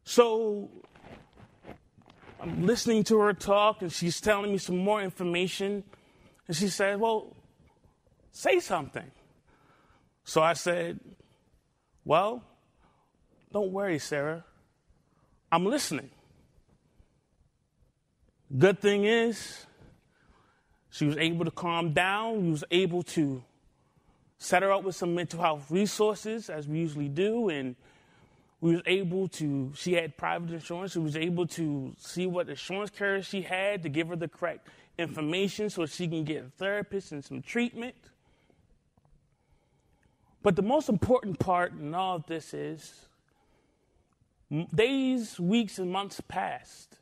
So 0.04 0.70
I'm 2.40 2.66
listening 2.66 3.04
to 3.04 3.18
her 3.20 3.32
talk, 3.32 3.80
and 3.80 3.90
she's 3.90 4.20
telling 4.20 4.52
me 4.52 4.58
some 4.58 4.76
more 4.76 5.00
information. 5.00 5.84
And 6.46 6.56
she 6.56 6.68
said, 6.68 7.00
Well, 7.00 7.34
say 8.34 8.60
something. 8.60 9.10
So 10.24 10.42
I 10.42 10.52
said, 10.52 11.00
Well, 12.04 12.42
don't 13.52 13.72
worry, 13.72 13.98
Sarah. 13.98 14.44
I'm 15.50 15.64
listening. 15.64 16.10
Good 18.56 18.80
thing 18.80 19.04
is, 19.04 19.66
she 20.90 21.06
was 21.06 21.16
able 21.16 21.44
to 21.44 21.50
calm 21.50 21.92
down. 21.92 22.44
We 22.44 22.50
was 22.50 22.64
able 22.70 23.02
to 23.04 23.42
set 24.38 24.62
her 24.62 24.72
up 24.72 24.84
with 24.84 24.96
some 24.96 25.14
mental 25.14 25.40
health 25.40 25.70
resources, 25.70 26.50
as 26.50 26.68
we 26.68 26.78
usually 26.78 27.08
do, 27.08 27.48
and 27.48 27.76
we 28.60 28.72
was 28.72 28.82
able 28.86 29.28
to 29.28 29.72
she 29.76 29.92
had 29.92 30.16
private 30.16 30.50
insurance 30.50 30.96
we 30.96 31.02
was 31.02 31.16
able 31.16 31.46
to 31.46 31.94
see 31.98 32.26
what 32.26 32.48
insurance 32.48 32.88
carrier 32.88 33.22
she 33.22 33.42
had 33.42 33.82
to 33.82 33.90
give 33.90 34.08
her 34.08 34.16
the 34.16 34.26
correct 34.26 34.68
information 34.96 35.68
so 35.68 35.84
she 35.84 36.08
can 36.08 36.24
get 36.24 36.44
a 36.44 36.48
therapist 36.56 37.12
and 37.12 37.22
some 37.22 37.42
treatment 37.42 37.94
but 40.44 40.54
the 40.54 40.62
most 40.62 40.88
important 40.88 41.40
part 41.40 41.72
in 41.72 41.94
all 41.94 42.16
of 42.16 42.26
this 42.26 42.54
is 42.54 43.08
days 44.72 45.40
weeks 45.40 45.78
and 45.78 45.90
months 45.90 46.20
passed. 46.28 46.98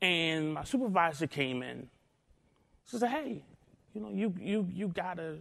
And 0.00 0.54
my 0.54 0.64
supervisor 0.64 1.26
came 1.26 1.62
in. 1.62 1.88
She 2.86 2.98
said 2.98 3.10
hey 3.10 3.42
you 3.92 4.00
know 4.00 4.10
you 4.10 4.32
you 4.40 4.68
you 4.72 4.88
got 4.88 5.18
a 5.18 5.38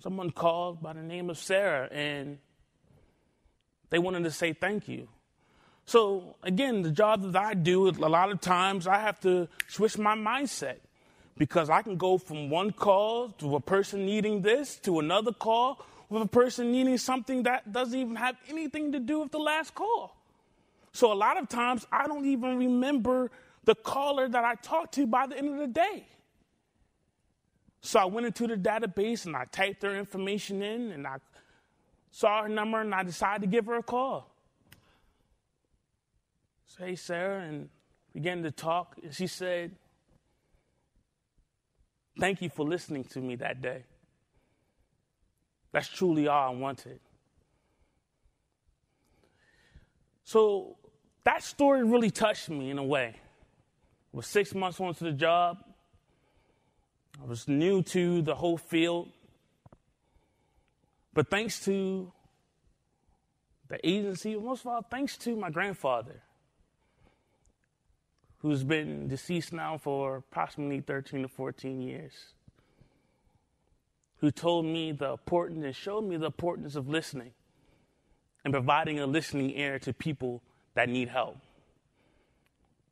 someone 0.00 0.30
called 0.30 0.80
by 0.80 0.92
the 0.92 1.02
name 1.02 1.28
of 1.30 1.38
sarah 1.38 1.88
and 1.90 2.38
they 3.90 3.98
wanted 3.98 4.22
to 4.24 4.30
say 4.30 4.52
thank 4.52 4.88
you. 4.88 5.08
So, 5.86 6.36
again, 6.42 6.82
the 6.82 6.90
job 6.90 7.32
that 7.32 7.42
I 7.42 7.54
do, 7.54 7.88
a 7.88 7.92
lot 7.92 8.30
of 8.30 8.42
times 8.42 8.86
I 8.86 8.98
have 8.98 9.18
to 9.20 9.48
switch 9.68 9.96
my 9.96 10.14
mindset 10.14 10.80
because 11.38 11.70
I 11.70 11.82
can 11.82 11.96
go 11.96 12.18
from 12.18 12.50
one 12.50 12.72
call 12.72 13.30
to 13.38 13.56
a 13.56 13.60
person 13.60 14.04
needing 14.04 14.42
this 14.42 14.76
to 14.78 14.98
another 14.98 15.32
call 15.32 15.84
with 16.08 16.22
a 16.22 16.26
person 16.26 16.72
needing 16.72 16.98
something 16.98 17.44
that 17.44 17.72
doesn't 17.72 17.98
even 17.98 18.16
have 18.16 18.36
anything 18.48 18.92
to 18.92 19.00
do 19.00 19.20
with 19.20 19.30
the 19.30 19.38
last 19.38 19.74
call. 19.74 20.16
So, 20.92 21.12
a 21.12 21.14
lot 21.14 21.38
of 21.38 21.48
times 21.48 21.86
I 21.92 22.06
don't 22.06 22.26
even 22.26 22.58
remember 22.58 23.30
the 23.64 23.74
caller 23.74 24.28
that 24.28 24.44
I 24.44 24.54
talked 24.56 24.94
to 24.94 25.06
by 25.06 25.26
the 25.26 25.36
end 25.36 25.48
of 25.50 25.58
the 25.58 25.66
day. 25.66 26.06
So 27.80 28.00
I 28.00 28.04
went 28.06 28.26
into 28.26 28.46
the 28.46 28.56
database 28.56 29.26
and 29.26 29.36
I 29.36 29.44
typed 29.44 29.82
her 29.82 29.96
information 29.96 30.62
in 30.62 30.90
and 30.90 31.06
I 31.06 31.16
saw 32.10 32.42
her 32.42 32.48
number 32.48 32.80
and 32.80 32.94
I 32.94 33.02
decided 33.02 33.42
to 33.42 33.46
give 33.46 33.66
her 33.66 33.76
a 33.76 33.82
call. 33.82 34.34
So, 36.66 36.84
hey, 36.84 36.96
Sarah, 36.96 37.42
and 37.42 37.68
began 38.12 38.42
to 38.42 38.50
talk. 38.50 38.96
And 39.02 39.14
she 39.14 39.26
said, 39.26 39.72
Thank 42.18 42.42
you 42.42 42.50
for 42.50 42.66
listening 42.66 43.04
to 43.04 43.20
me 43.20 43.36
that 43.36 43.62
day. 43.62 43.84
That's 45.72 45.88
truly 45.88 46.26
all 46.26 46.48
I 46.48 46.54
wanted. 46.54 46.98
So 50.24 50.76
that 51.24 51.42
story 51.42 51.84
really 51.84 52.10
touched 52.10 52.48
me 52.48 52.70
in 52.70 52.78
a 52.78 52.84
way. 52.84 53.14
I 53.14 54.16
was 54.16 54.26
six 54.26 54.54
months 54.54 54.80
onto 54.80 55.04
the 55.04 55.12
job. 55.12 55.58
I 57.22 57.26
was 57.26 57.46
new 57.46 57.82
to 57.82 58.22
the 58.22 58.34
whole 58.34 58.58
field. 58.58 59.08
But 61.12 61.30
thanks 61.30 61.64
to 61.64 62.12
the 63.68 63.86
agency, 63.86 64.36
most 64.36 64.60
of 64.60 64.68
all, 64.68 64.82
thanks 64.82 65.16
to 65.18 65.36
my 65.36 65.50
grandfather, 65.50 66.22
who's 68.38 68.64
been 68.64 69.08
deceased 69.08 69.52
now 69.52 69.78
for 69.78 70.16
approximately 70.16 70.80
13 70.80 71.22
to 71.22 71.28
14 71.28 71.80
years, 71.80 72.12
who 74.18 74.30
told 74.30 74.64
me 74.64 74.92
the 74.92 75.12
importance 75.12 75.64
and 75.64 75.74
showed 75.74 76.04
me 76.04 76.16
the 76.16 76.26
importance 76.26 76.76
of 76.76 76.88
listening 76.88 77.32
and 78.44 78.52
providing 78.52 79.00
a 79.00 79.06
listening 79.06 79.50
ear 79.50 79.78
to 79.78 79.92
people 79.92 80.42
that 80.74 80.88
need 80.88 81.08
help. 81.08 81.36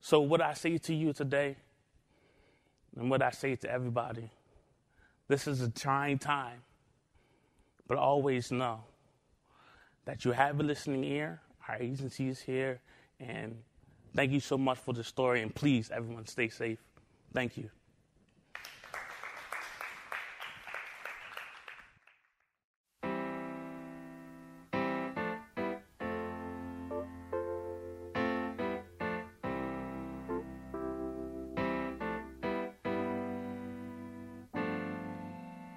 So, 0.01 0.21
what 0.21 0.41
I 0.41 0.55
say 0.55 0.79
to 0.79 0.95
you 0.95 1.13
today, 1.13 1.57
and 2.97 3.11
what 3.11 3.23
I 3.23 3.31
say 3.31 3.57
to 3.57 3.71
everybody, 3.71 4.31
this 5.29 5.47
is 5.47 5.61
a 5.61 5.71
trying 5.71 6.19
time, 6.19 6.63
but 7.87 7.99
always 7.99 8.51
know 8.51 8.81
that 10.05 10.25
you 10.25 10.33
have 10.33 10.61
a 10.61 10.63
listening 10.63 11.05
ear. 11.05 11.41
Our 11.69 11.77
agency 11.77 12.29
is 12.29 12.41
here, 12.41 12.81
and 13.19 13.57
thank 14.17 14.33
you 14.33 14.41
so 14.41 14.59
much 14.59 14.79
for 14.79 14.95
the 14.95 15.05
story. 15.05 15.43
And 15.43 15.55
please, 15.55 15.91
everyone, 15.91 16.27
stay 16.27 16.49
safe. 16.49 16.79
Thank 17.33 17.57
you. 17.57 17.71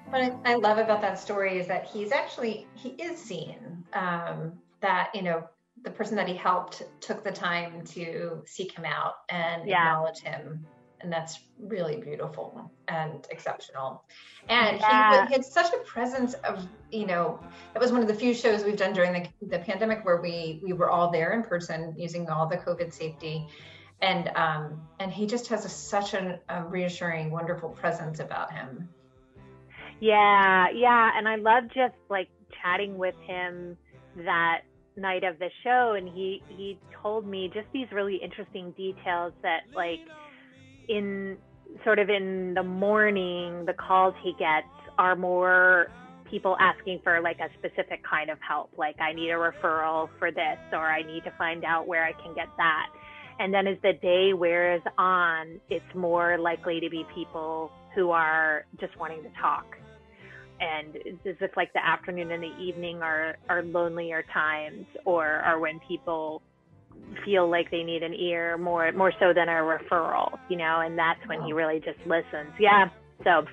What 0.09 0.33
I 0.43 0.55
love 0.55 0.79
about 0.79 1.01
that 1.01 1.19
story 1.19 1.59
is 1.59 1.67
that 1.67 1.85
he's 1.85 2.11
actually 2.11 2.65
he 2.73 2.89
is 2.89 3.19
seeing 3.19 3.83
um, 3.93 4.53
that 4.81 5.11
you 5.13 5.21
know 5.21 5.47
the 5.83 5.91
person 5.91 6.15
that 6.15 6.27
he 6.27 6.35
helped 6.35 6.83
took 6.99 7.23
the 7.23 7.31
time 7.31 7.83
to 7.85 8.41
seek 8.45 8.71
him 8.71 8.85
out 8.85 9.13
and 9.29 9.67
yeah. 9.67 9.77
acknowledge 9.77 10.19
him 10.19 10.65
and 11.01 11.11
that's 11.11 11.39
really 11.57 11.95
beautiful 11.97 12.69
and 12.89 13.25
exceptional 13.31 14.03
and 14.49 14.79
yeah. 14.79 15.21
he, 15.21 15.27
he, 15.27 15.33
had 15.33 15.45
such 15.45 15.73
a 15.73 15.77
presence 15.79 16.33
of 16.33 16.65
you 16.91 17.05
know 17.05 17.39
that 17.73 17.81
was 17.81 17.91
one 17.91 18.01
of 18.01 18.07
the 18.07 18.13
few 18.13 18.33
shows 18.33 18.63
we've 18.63 18.75
done 18.75 18.93
during 18.93 19.13
the, 19.13 19.47
the 19.47 19.59
pandemic 19.59 20.03
where 20.03 20.21
we 20.21 20.59
we 20.61 20.73
were 20.73 20.89
all 20.89 21.09
there 21.09 21.31
in 21.31 21.43
person 21.43 21.93
using 21.97 22.29
all 22.29 22.47
the 22.47 22.57
covid 22.57 22.93
safety 22.93 23.47
and 24.01 24.29
um 24.35 24.81
and 24.99 25.11
he 25.11 25.25
just 25.25 25.47
has 25.47 25.63
a, 25.63 25.69
such 25.69 26.13
an, 26.13 26.37
a 26.49 26.63
reassuring 26.65 27.31
wonderful 27.31 27.69
presence 27.69 28.19
about 28.19 28.51
him 28.51 28.89
yeah, 29.99 30.67
yeah. 30.73 31.11
And 31.15 31.27
I 31.27 31.35
love 31.35 31.65
just 31.67 31.95
like 32.09 32.29
chatting 32.61 32.97
with 32.97 33.15
him 33.25 33.77
that 34.17 34.61
night 34.99 35.23
of 35.23 35.39
the 35.39 35.49
show 35.63 35.95
and 35.97 36.07
he 36.07 36.41
he 36.49 36.77
told 37.01 37.27
me 37.27 37.49
just 37.53 37.67
these 37.73 37.87
really 37.91 38.17
interesting 38.17 38.71
details 38.71 39.33
that 39.41 39.61
like 39.75 39.99
in 40.87 41.37
sort 41.83 41.99
of 41.99 42.09
in 42.09 42.53
the 42.55 42.63
morning 42.63 43.65
the 43.65 43.73
calls 43.73 44.13
he 44.23 44.33
gets 44.39 44.67
are 44.97 45.15
more 45.15 45.87
people 46.29 46.55
asking 46.59 46.99
for 47.03 47.21
like 47.21 47.37
a 47.39 47.49
specific 47.57 48.01
kind 48.09 48.29
of 48.29 48.37
help 48.47 48.69
like 48.77 48.95
i 48.99 49.13
need 49.13 49.29
a 49.29 49.33
referral 49.33 50.09
for 50.19 50.31
this 50.31 50.59
or 50.71 50.87
i 50.87 51.01
need 51.01 51.23
to 51.23 51.31
find 51.37 51.63
out 51.63 51.87
where 51.87 52.05
i 52.05 52.11
can 52.23 52.33
get 52.35 52.47
that. 52.57 52.87
And 53.41 53.53
then 53.53 53.67
as 53.67 53.77
the 53.81 53.93
day 53.93 54.33
wears 54.33 54.81
on 54.97 55.59
it's 55.69 55.95
more 55.95 56.37
likely 56.37 56.79
to 56.81 56.89
be 56.89 57.05
people 57.15 57.71
who 57.95 58.11
are 58.11 58.65
just 58.79 58.97
wanting 58.99 59.23
to 59.23 59.29
talk 59.41 59.65
and 60.59 60.95
it's 60.95 61.25
as 61.25 61.35
if 61.41 61.55
like 61.55 61.71
the 61.73 61.85
afternoon 61.85 62.31
and 62.31 62.43
the 62.43 62.57
evening 62.59 63.01
are 63.01 63.37
are 63.49 63.63
lonelier 63.63 64.23
times 64.33 64.85
or 65.05 65.25
are 65.25 65.59
when 65.59 65.79
people 65.87 66.41
feel 67.23 67.49
like 67.49 67.71
they 67.71 67.83
need 67.83 68.03
an 68.03 68.13
ear 68.13 68.57
more 68.57 68.91
more 68.91 69.13
so 69.19 69.33
than 69.33 69.47
a 69.47 69.53
referral 69.53 70.37
you 70.49 70.57
know 70.57 70.81
and 70.81 70.97
that's 70.97 71.25
when 71.27 71.41
he 71.43 71.53
really 71.53 71.79
just 71.79 71.99
listens. 72.05 72.51
Yeah 72.59 72.89
so 73.23 73.45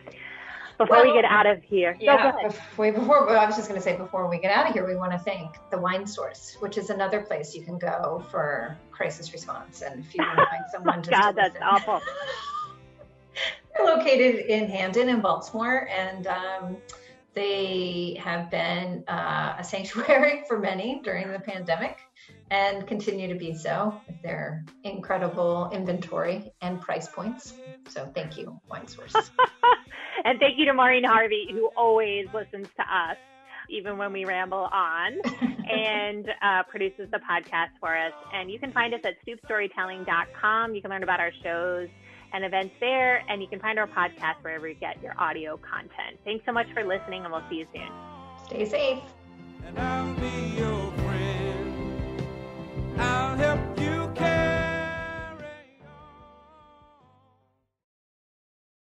before 0.78 0.98
well, 0.98 1.06
we 1.06 1.12
get 1.12 1.24
out 1.24 1.46
of 1.46 1.62
here 1.62 1.96
yeah 2.00 2.32
before, 2.46 2.92
before 2.92 3.36
i 3.36 3.46
was 3.46 3.56
just 3.56 3.68
going 3.68 3.80
to 3.80 3.84
say 3.84 3.96
before 3.96 4.28
we 4.28 4.38
get 4.38 4.50
out 4.50 4.68
of 4.68 4.74
here 4.74 4.86
we 4.86 4.94
want 4.94 5.10
to 5.10 5.18
thank 5.18 5.56
the 5.70 5.78
wine 5.78 6.06
source 6.06 6.56
which 6.60 6.76
is 6.76 6.90
another 6.90 7.22
place 7.22 7.54
you 7.54 7.62
can 7.62 7.78
go 7.78 8.22
for 8.30 8.76
crisis 8.90 9.32
response 9.32 9.82
and 9.82 10.04
if 10.04 10.14
you 10.14 10.22
want 10.22 10.38
to 10.38 10.46
find 10.46 10.64
someone 10.70 11.02
god 11.10 11.32
that's 11.32 11.56
awful 11.62 12.00
located 13.84 14.46
in 14.46 14.68
Hampden 14.68 15.08
in 15.08 15.20
Baltimore, 15.20 15.88
and 15.88 16.26
um, 16.26 16.76
they 17.34 18.18
have 18.22 18.50
been 18.50 19.04
uh, 19.08 19.56
a 19.58 19.64
sanctuary 19.64 20.44
for 20.48 20.58
many 20.58 21.00
during 21.04 21.30
the 21.30 21.38
pandemic 21.38 21.98
and 22.50 22.86
continue 22.86 23.28
to 23.28 23.34
be 23.34 23.54
so 23.54 24.00
with 24.06 24.20
their 24.22 24.64
incredible 24.84 25.68
inventory 25.72 26.52
and 26.62 26.80
price 26.80 27.08
points. 27.08 27.54
So 27.88 28.10
thank 28.14 28.38
you, 28.38 28.58
Wine 28.70 28.86
Source. 28.86 29.14
and 30.24 30.38
thank 30.38 30.58
you 30.58 30.64
to 30.66 30.72
Maureen 30.72 31.04
Harvey, 31.04 31.48
who 31.50 31.70
always 31.76 32.26
listens 32.32 32.68
to 32.76 32.82
us 32.82 33.16
even 33.68 33.98
when 33.98 34.12
we 34.12 34.24
ramble 34.24 34.68
on, 34.72 35.18
and 35.70 36.28
uh, 36.40 36.62
produces 36.68 37.08
the 37.10 37.18
podcast 37.18 37.70
for 37.80 37.96
us. 37.96 38.12
And 38.32 38.50
you 38.50 38.58
can 38.58 38.72
find 38.72 38.94
us 38.94 39.00
at 39.04 39.14
stoopstorytelling.com. 39.26 40.74
You 40.74 40.80
can 40.80 40.90
learn 40.90 41.02
about 41.02 41.20
our 41.20 41.32
shows 41.42 41.88
and 42.36 42.44
events 42.44 42.74
there. 42.78 43.24
And 43.28 43.42
you 43.42 43.48
can 43.48 43.58
find 43.58 43.78
our 43.78 43.88
podcast 43.88 44.36
wherever 44.42 44.68
you 44.68 44.74
get 44.74 45.02
your 45.02 45.14
audio 45.18 45.56
content. 45.56 46.20
Thanks 46.24 46.44
so 46.44 46.52
much 46.52 46.66
for 46.72 46.84
listening, 46.84 47.24
and 47.24 47.32
we'll 47.32 47.42
see 47.48 47.56
you 47.56 47.66
soon. 47.72 47.88
Stay 48.46 48.64
safe. 48.66 49.02